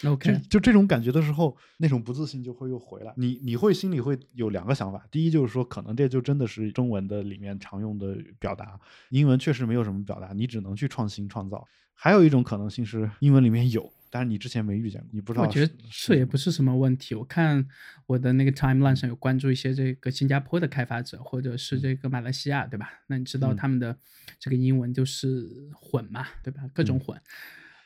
[0.00, 3.12] 就 OK，就这种感觉的时候，那种不自信就会又回来。
[3.16, 8.78] 你你会心里会有两个想法，第一就是说，可能这就真的是中文的里面常用的表达，
[9.10, 11.66] 英文确实没有什么表达，你只能去创新创造。
[11.94, 15.44] 还有一种可能性是英文里面有，但是你之前没遇见过，你不知道。
[15.44, 17.14] 我觉得这也不是什么问题。
[17.14, 17.64] 我看
[18.06, 22.90] 我的那个 timeline 上有关注一些这个新加坡的开发者，或者是这个马来西亚，对吧？
[23.06, 23.96] 那你知道嗯他们的
[24.40, 26.62] 这个英文就是混嘛，对吧？
[26.74, 27.20] 各种嗯混。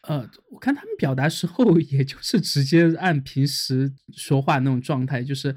[0.07, 5.55] 呃，我看他们表达时候，也就是直接按平时说话那种状态，就是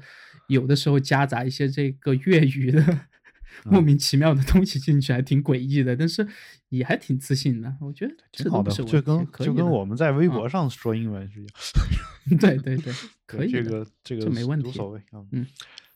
[0.48, 2.82] 有的时候夹杂一些这个粤语的
[3.64, 6.26] 莫嗯名其妙的东西进去，还挺诡异的，但是
[6.68, 7.76] 也还挺自信的。
[7.80, 12.38] 我觉得这挺好的，就跟就跟我们在微博嗯上说英文是一样。
[12.38, 12.92] 对对对，
[13.26, 15.24] 可以这个这个这没问题无所谓啊。
[15.32, 15.46] 嗯，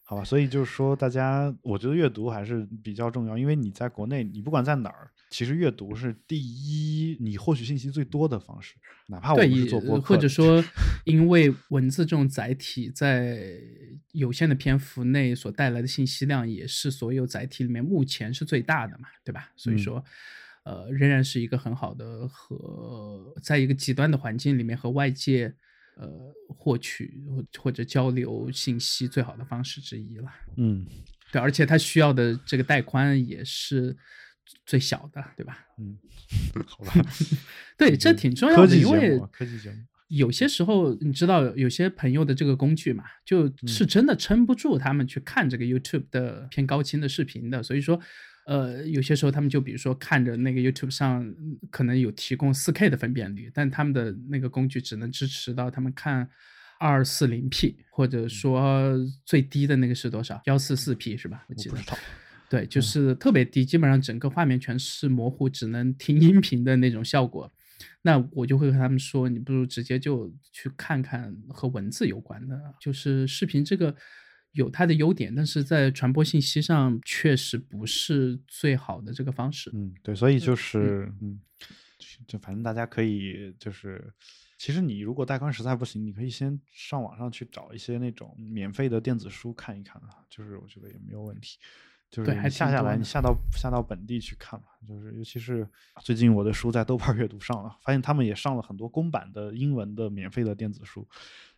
[0.03, 8.77] 好吧，所以就是说，大家我觉得阅读还是比较重要，因为你在国内，你不管在哪儿，其实阅读是第一，你获取信息最多的方式。
[9.09, 10.63] 哪怕我，们做播客，或者说，
[11.05, 13.61] 因为文字这种载体在
[14.13, 19.51] 有限的篇幅内所带来的信息量，也是所有载体里面目前是最大的嘛，对吧？
[19.57, 20.05] 所以嗯说，
[20.63, 25.53] 呃，仍然是一个很好的和在一个极端的环境里面和外界
[25.97, 30.31] 呃获取或或者交流信息最好的方式之一了。
[30.59, 30.87] 嗯
[31.33, 33.97] 对，而且它需要的这个带宽也是
[34.67, 35.67] 最小的，对吧？
[35.79, 35.99] 嗯，
[36.67, 36.93] 好吧，
[37.79, 39.77] 对，这挺重要的，因为科技节目，
[40.09, 48.01] 有些时候你知道，有些朋友的这个工具嘛，嗯就是真的撑不住他们去看这个 YouTube 的偏高清的视频的，所以说。
[48.47, 56.29] 呃，有些时候他们就比如说看着那个 YouTube 上嗯可能有提供 4K 的分辨率，但他们的那个工具只能支持到他们看
[56.79, 60.43] 二四零 P，或嗯者说最低的那个是多少？
[60.45, 61.43] 幺四四 P 是吧？
[61.49, 61.77] 我记得
[62.49, 67.53] 对，就是特别低，基本上整个画面全是模糊，只能听音频的那种效果。
[68.03, 73.95] 那我就会和他们说，你不如直接就去看看和文字有关的，就是视频这个
[74.53, 79.71] 有它的优点，但是在传播信息上确实不是最好的这个方式。
[79.75, 81.41] 嗯，对，所以就是嗯，
[82.29, 84.13] 就反正大家可以就是。
[84.57, 91.59] 其实你如果带宽实在不行，你可以先上网上去找一些那种免费的电子书看一看啊，就是我觉得也没有问题。
[92.15, 95.69] 就是对还下下来，你下到下到本地去看嘛，就是尤其是
[96.01, 101.05] 最近我的书在豆瓣阅读上了，发现他们也上了很多公版的英文的免费的电子书，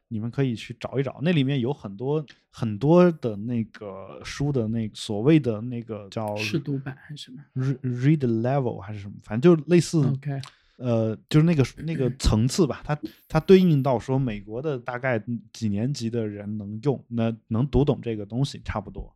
[0.08, 10.40] 你们可以去找一找，那里面有很多很多的那个书的那所谓的那个叫试读版还是什么 read read level 还是什么，反正就类似？OK，
[10.76, 12.98] 呃，就是那个那个层次吧，它
[13.28, 15.22] 它对应到说美国的大概
[15.52, 19.14] 几年级的人能用，那能读懂这个东西差不多，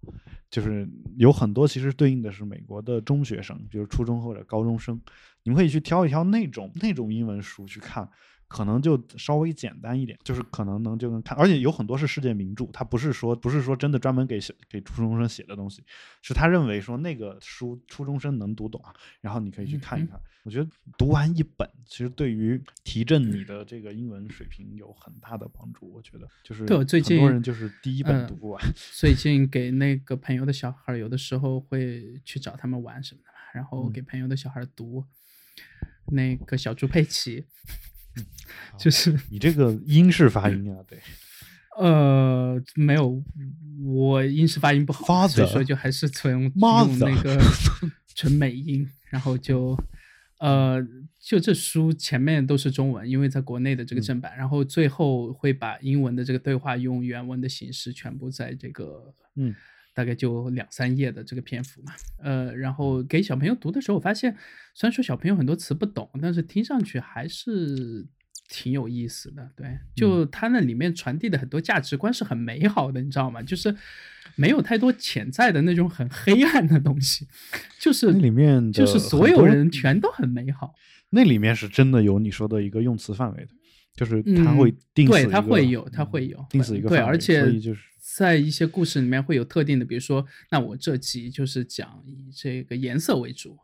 [0.50, 5.00] 就是有很多其实对应的是美国的中学生，比如初中或者高中生，
[5.42, 8.08] 你们可以去挑一挑那种那种英文书去看。
[8.50, 15.84] 可能就稍微简单一点，就是可能能就能看，而且有很多是世界名著，它不是说不是说真的专门给小给初中生写的东西，
[16.20, 20.20] 是他认为说那个书初中生能读懂啊，然后你可以去看一看。
[20.42, 25.92] 我觉得读完一本，其实对于提振你的这个英文水平有很大的帮助。
[25.92, 35.04] 我觉得就是对我最很多人就是第一本嗯读不完，最近给那个朋友的小孩，有的时候会去找他们玩什么的嘛，然后嗯给朋友的小孩儿读
[36.06, 37.89] 那个小猪佩奇，嗯
[38.78, 40.98] 就是你这个英式发音啊，对，
[41.78, 43.22] 呃没有，
[43.84, 47.40] 我英式发音不好，所以就还是从用那个
[48.14, 49.76] 纯美音，然后就
[50.38, 50.78] 呃
[51.18, 59.54] 就这书前面都是中文，因为在国内的这个嗯正版，然后最后会把英文的这个对话用原文的形式全部在这个嗯。
[59.92, 64.34] 大概就两三页的这个篇幅嘛，呃，然后给小朋友读的时候，我发现
[64.74, 68.06] 虽然说小朋友很多词不懂，但是听上去还是
[68.48, 69.50] 挺有意思的。
[69.56, 73.42] 对，就它那里面传递的很多价值观是很美好的，你知道吗？
[73.42, 73.74] 就是
[74.36, 77.26] 没有太多潜在的那种很黑暗的东西，
[77.80, 80.74] 就是那里面就是所有人全都很美好。
[81.10, 83.48] 那里面是真的有你说的一个用词范围的，
[83.96, 87.80] 就是它嗯会定死对，一个，它会有，它嗯会有，定死一个对，而且就是
[88.16, 93.58] 在一些故事里面会有特定的，比如说，那我这集就是讲以这个颜色为主，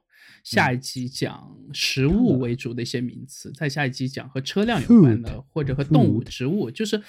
[0.45, 7.03] 下一集讲食物为主的一些名词，再下一集讲和车辆有关的，或者和动物、植物，就是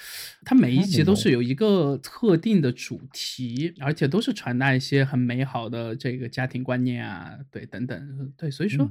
[0.44, 8.84] 它每一集都是有一个特定的主题，而且都是传达一些很美好的这个家庭观念啊，对，等等，对，所以说。
[8.84, 8.90] 嗯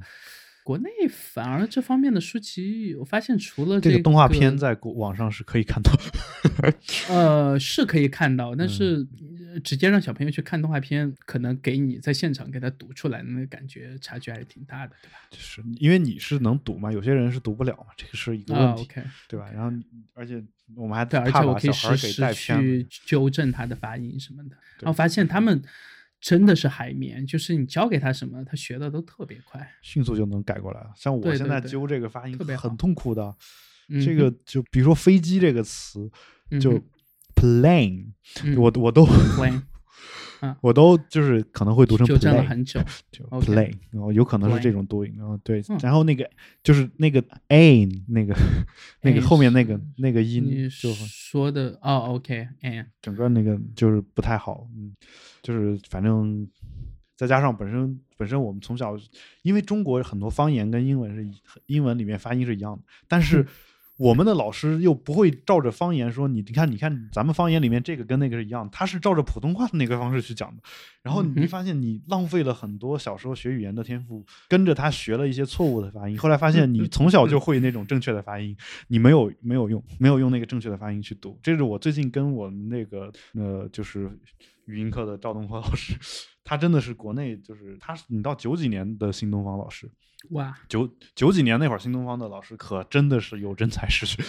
[0.68, 6.47] 国内反而这方面的书籍，我发现除了个这个动画片在国网上是可以看到的。
[7.10, 9.08] 呃，是可以看到，但嗯是、
[9.54, 15.18] 呃直接让小朋友去看动画片，可能给你在现场给他读出来的那个感觉差距还是挺大的，对吧？
[15.32, 18.88] 就是因为你是能读嘛，有些人是读不了嘛，这个是一个啊问题
[19.28, 19.50] 对吧？
[19.52, 19.76] 然后
[20.14, 20.44] 而且
[20.76, 22.86] 我们还对，而怕且我可以实时带去。
[23.06, 25.60] 纠正他的发音什么的，然后发现他们
[26.22, 29.68] 真的是海绵，就是你教给他什么，他学的都特别快。
[29.82, 30.92] 迅速就能改过来了。
[30.96, 33.36] 像我现在纠这个发音特别很痛苦的，
[33.90, 36.08] 嗯这个就比如说飞机这个词，
[36.60, 36.84] 就嗯哼。
[37.36, 38.06] plane，
[38.44, 38.58] 嗯。
[38.58, 39.62] 我我都 plane
[40.62, 42.80] 我都就是可能会读成纠正了 plane，很久，
[43.12, 46.30] 就 plane，然后有可能是这种读音，然后对嗯，然后那个
[46.64, 48.36] 就是那个 a 那个
[49.02, 54.94] 那个后面那个是那个音就说的哦，OK，哎，整个那个就是不太好，嗯，
[55.42, 56.48] 就是反正
[57.16, 58.96] 再加上本身本身我们从小，
[59.42, 61.28] 因为中国很多方言跟英文是
[61.66, 63.44] 英文里面发音是一样的，但是
[63.98, 70.62] 我们的老师又不会照着方言说，你你看你看咱们方言里面这个跟那个是一样的，他是照着普通话的那个方式去讲的，
[71.02, 78.56] 然后你发现你浪费了很多小时候学语言的天赋，跟着他学了一些错误的发音，后来发现你从小就会那种正确的发音，
[78.88, 81.38] 你没有没有用，没有用那个正确的发音去读。
[81.42, 84.12] 这是我最近跟我们那个呃，就是
[84.68, 85.96] 语音课的赵东坡老师，
[86.44, 89.90] 他真的是国内就是他是你到九几年的新东方老师，
[90.32, 94.22] 哇，九九几年那会儿新东方的老师可真的是有真才实学，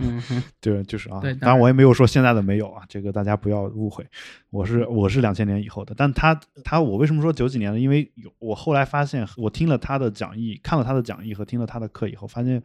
[0.00, 0.22] 嗯，
[0.60, 4.06] 对，就是啊，当当然我也没有说现在的没有啊，这个大家不要误会，
[4.50, 7.78] 我是我是两千年以后的，但他他我为什么说九几年呢？
[7.78, 12.60] 因为有我后来发现，我听了他的讲义，看了他的讲义和听了他的课以后，发现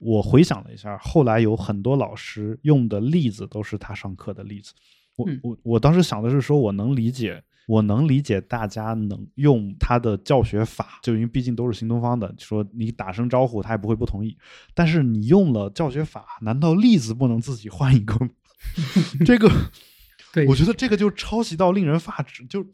[0.00, 4.72] 我回想了一下，后来有很多老师用的例子都是他上课的例子。
[5.16, 14.36] 我嗯我我当时想的是说，我能理解，我能理解大家能用他的教学法，就因为毕竟都是新东方的，说你打声招呼，他也不会不同意。
[14.74, 18.30] 但是你用了教学法，难道例子不能自己换一个吗？
[19.24, 19.50] 这个，
[20.32, 22.66] 对，我觉得这个就抄袭到令人发指，就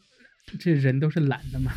[0.59, 1.73] 这人都是懒的嘛。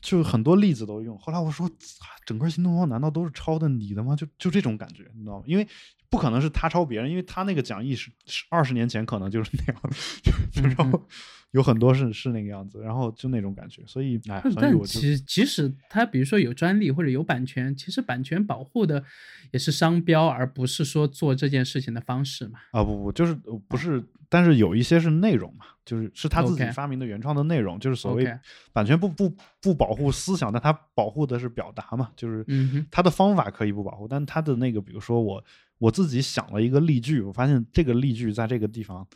[0.00, 1.18] 就很多例子都用。
[1.18, 4.16] 后来我说，啊整个新东方难道都是抄的你的吗？
[4.16, 5.44] 就就这种感觉，你知道吗？
[5.46, 5.66] 因为
[6.08, 9.82] 不可能是他抄别人，因为他那个讲义是是二十年前可能就是那样，
[10.50, 11.06] 就然后
[11.52, 19.04] 有很多是是那个样子，然后就那种感觉，所以哎，所以但我就其即使他比如说有专利或者有版权，其实版权保护的
[19.52, 22.58] 也是商标，而不是说做这件事情的方式嘛。
[22.72, 28.26] 啊不不就是呃不是，但是有一些是内容嘛，就是是他自己发明的原创的内容，就是所谓
[28.72, 35.42] 版权不不不保护思想，但它保护的是表达嘛，就是嗯哼他的方法可以不保护，但它的那个，比如说我
[35.78, 39.06] 我自己想了一个例句，我发现这个例句在这个地方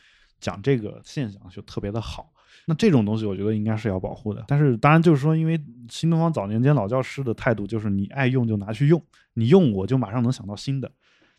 [0.40, 2.32] 讲这个现象就特别的好。
[2.66, 4.42] 那这种东西，我觉得应该是要保护的。
[4.48, 5.60] 但是当然就是说，因为
[5.90, 9.02] 新东方早年间老教师的态度就是你爱用就拿去用，
[9.34, 10.90] 你用我就马上能想到新的，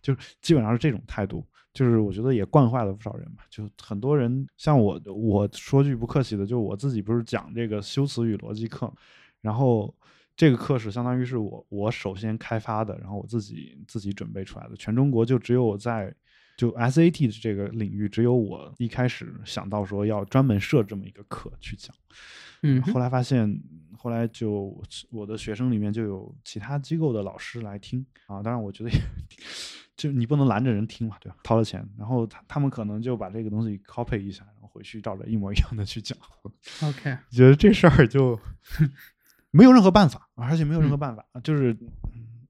[0.02, 1.44] 就基本上是这种态度。
[1.74, 8.90] 就是我觉得也惯坏了不少人嘛，就很多人像我，我说句不客气的，就是我自己不是讲这个修辞与逻辑课，
[9.46, 9.96] 然后
[10.36, 14.76] 这个课是相当于是我我首先开发的，然后我自己自己准备出来的。
[14.76, 16.12] 全中国就只有我在
[16.58, 21.96] 就 SAT 的这个领域，只有我一开始想到说要专门设这么一个课去讲。
[22.64, 23.62] 嗯后来发现，
[23.96, 24.82] 后来就
[25.12, 28.98] 我的学生里面就有其他机构的老师来听啊，当然我觉得也
[29.96, 31.38] 就你不能拦着人听嘛，对吧？
[31.44, 36.18] 掏了钱，然后他他们可能就把这个东西 copy 一下，然后回去照着一模一样的去讲。
[36.82, 38.38] OK，觉得这事儿就
[39.56, 41.76] 没有任何办法，而且没有任何嗯办法，就是，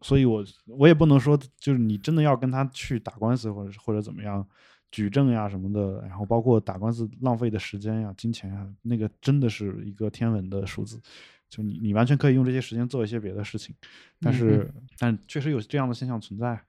[0.01, 4.43] 所以我我也不能说，就是你真的要跟他去打官司，或者或者怎么样
[4.89, 10.99] 举证呀什么的，然后包括打官司浪费的时间呀、金钱呀，那个真的是一个天文的数字。
[11.47, 13.75] 就你你完全可以用这些时间做一些别的事情，
[14.19, 16.59] 但是、但确实有这样的现象存在。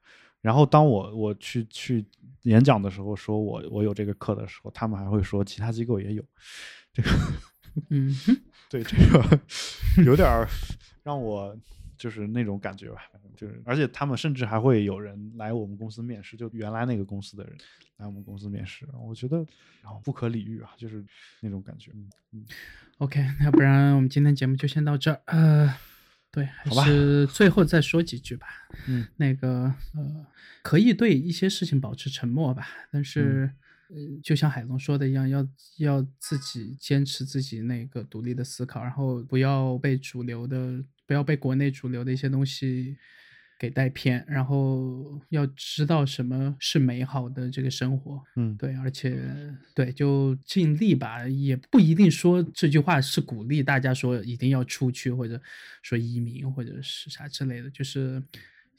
[0.43, 2.05] 然后当我我去去
[2.43, 6.23] 演讲的时候，说我我有这个课的时候，他们还会说其他机构也有。
[6.93, 7.11] 这个
[7.91, 8.37] 嗯哼，
[8.71, 9.41] 对这个
[10.05, 10.49] 有点儿
[11.03, 11.57] 让我
[11.97, 13.03] 就是那种感觉吧，
[13.37, 17.57] 就是而且他们甚至还会有人来我们公司面试，就原来那个公司的人
[17.99, 19.39] 来我们公司面试，我觉得
[19.83, 21.05] 然后不可理喻啊，就是
[21.41, 21.91] 那种感觉。
[21.95, 22.45] 嗯嗯
[22.99, 25.21] OK，要不然我们今天节目就先到这儿。
[25.27, 25.75] 呃，
[26.31, 28.47] 对，还是最后再说几句吧。
[28.87, 30.27] 嗯，那个呃，
[30.63, 33.51] 可以对一些事情保持沉默吧，但是。
[33.89, 42.97] 呃，就像海龙说的一样，要要自己坚持自己那个独立的思考，然后不要被主流的，不要被国内主流的一些东西
[43.59, 48.23] 给带偏，然后要知道什么是美好的这个生活。
[48.37, 49.19] 嗯，对，而且
[49.75, 55.41] 对，就尽力吧，也不一定说这句话是鼓励大家说一定要出去，或者
[55.83, 57.71] 说移民，或者是啥之类的。
[57.71, 58.23] 就是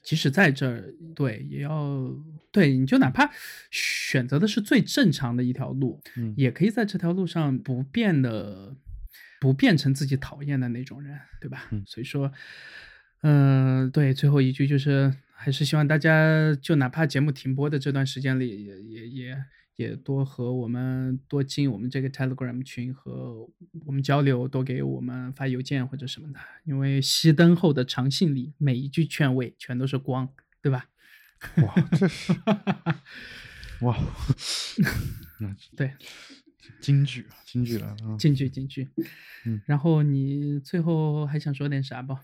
[0.03, 2.09] 即使在这儿，对，也要
[2.51, 3.29] 对，你就哪怕
[3.71, 8.75] 选择的是最正常的一条路，嗯也可以在这条路上不变的，
[9.39, 11.67] 不变成自己讨厌的那种人，对吧？
[11.71, 12.31] 嗯所以说，
[13.21, 19.43] 嗯、对，最后一句就是，还是希望大家就哪怕节目停播的这段时间里，也也也也
[20.03, 23.47] 多和我们多进我们这个 Telegram 群和
[23.85, 30.27] 我们交流，多给我们发邮件或者什么的，因为熄灯后的长信里，每一句劝慰全都是光，
[30.61, 30.89] 对吧？
[31.57, 32.33] 哇，这是
[33.85, 33.95] 哇，
[35.39, 35.93] 嗯，对，
[36.81, 38.17] 京剧啊，京剧了啊。
[38.17, 38.89] 进去进去。
[39.45, 42.17] 嗯，然后你最后还想说点啥不？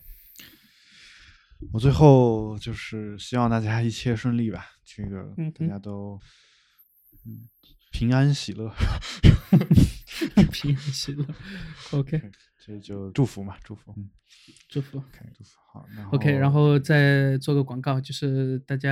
[1.71, 6.27] 我最后就是希望大家一切顺利吧，这个嗯大家都嗯
[7.91, 8.73] 平安喜乐。
[10.51, 11.25] 平安喜乐。
[11.91, 12.21] OK，
[12.65, 14.09] 这就祝福嘛，祝福，嗯，
[14.69, 14.97] 祝福。
[14.97, 15.85] OK，祝福好。
[15.95, 18.89] 然后 OK，然后再做个广告，就是大家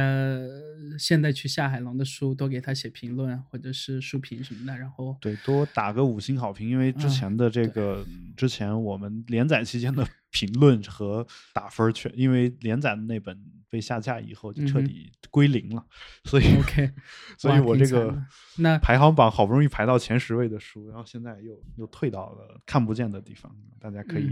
[0.99, 8.05] 现在去下海龙的书，多给他写评论或者是书评什么的，然后对多打个五星好评，因为之嗯前的这个、
[8.35, 13.37] 之前我们连载期间的评论和打分全，因为连载的那本
[13.71, 15.83] 被下架以后就彻底归零了，
[16.25, 16.91] 所以 OK，
[17.39, 18.21] 所以我这个
[18.57, 23.49] 那排行榜好不容易排到前十位的书，然后现在又又退到了看不见的地方，
[23.79, 24.29] 大家可以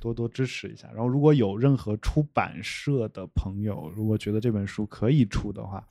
[0.00, 0.88] 多多支持一下。
[0.88, 5.86] 然后如果有任何出版社的朋友，如果觉得这本书可以出的话，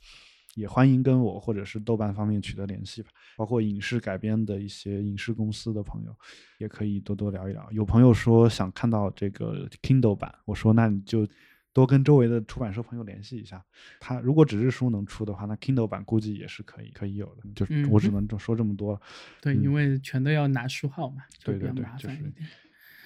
[0.55, 3.09] 也欢迎跟我或者是豆瓣方面取得联系吧。
[3.37, 6.13] 包括影视改编的一些影视公司的朋友，
[6.57, 7.65] 也可以多多聊一聊。
[7.71, 11.25] 有朋友说想看到这个 Kindle 版，我说那你就
[11.73, 13.63] 多跟周围的出版社朋友联系一下。
[13.99, 17.43] 他如果纸质书能出的话，那 Kindle 版估计也是可以可以有的。
[17.55, 19.01] 就是我只能就说这么多了。
[19.41, 22.17] 对，嗯因为全都要拿书号嘛，对对对就是。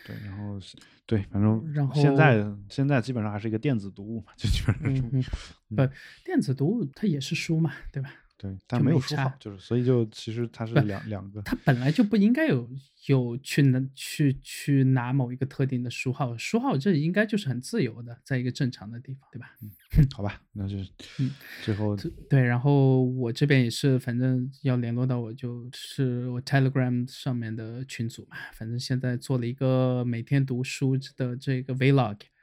[0.08, 0.60] 对，然后
[1.08, 5.24] 对，反正然后现在现在基本上还是一个电子读物嘛，就基本上是、嗯
[5.70, 5.94] 嗯，不，
[6.24, 8.14] 电子读物它也是书嘛，对吧？
[8.38, 12.70] 对，但没没有书号差，就是所以就其实它是两两个，它本来就不应该有
[13.08, 19.56] 有去拿去去拿某一个特定的书号，书号这应该就是很自由的，在一个正常的地方，对吧？
[19.62, 19.72] 嗯
[20.14, 20.76] 好吧，那就
[21.20, 21.32] 嗯
[21.64, 21.96] 最后
[22.30, 28.36] 对，然后我这边也是，反正要联络到我，就是我 Telegram 上面的群组嘛。
[28.54, 32.35] 反正现在做了一个每天读书的这个 Vlog，嗯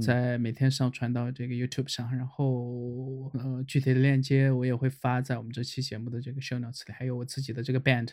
[0.00, 8.08] 在每天上传到这个 YouTube 上，然后呃具体的链接我也会发在我们这期节目的这个 show notes 里，还有我自己的这个 band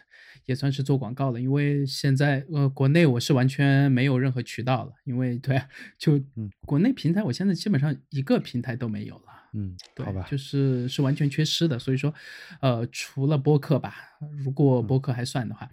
[0.46, 9.24] 也算是做广告了，因为现在呃国内我是完全没有任何渠道了，因为对啊，就嗯国内平台我现在基本上一个平台都没有了。
[9.56, 11.78] 嗯，对，好吧，就是是完全缺失的。
[11.78, 12.12] 所以说，
[12.60, 13.94] 呃，除了播客吧，
[14.44, 15.70] 如果嗯播客还算的话，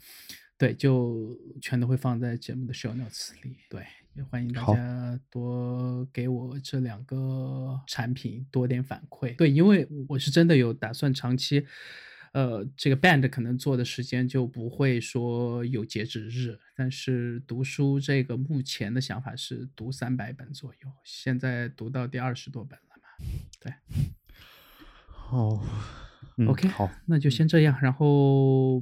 [0.59, 3.57] 对，就全都会放在节目的 show notes 里。
[3.71, 9.37] 对，也欢迎大家多给我这两个产品多点反馈。
[9.37, 11.67] 对，因为我是真的有打算长期。
[12.33, 23.09] 呃，这个 band 可能做的时间就不会说有截止日，但是读书这个目前的想法是读三百本左右，现在读到第二十多本了嘛。
[23.59, 23.75] 对，
[25.33, 25.61] 哦、
[26.37, 28.79] 嗯 OK 好，那就先这样，然后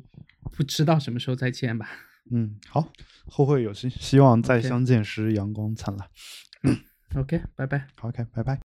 [0.53, 1.89] 不知道什么时候再见吧。
[2.31, 2.93] 嗯，好，
[3.31, 6.09] 后会有期，希望再相见时阳光灿烂。
[7.17, 7.87] OK，拜拜。
[7.97, 8.68] 好，OK，拜拜。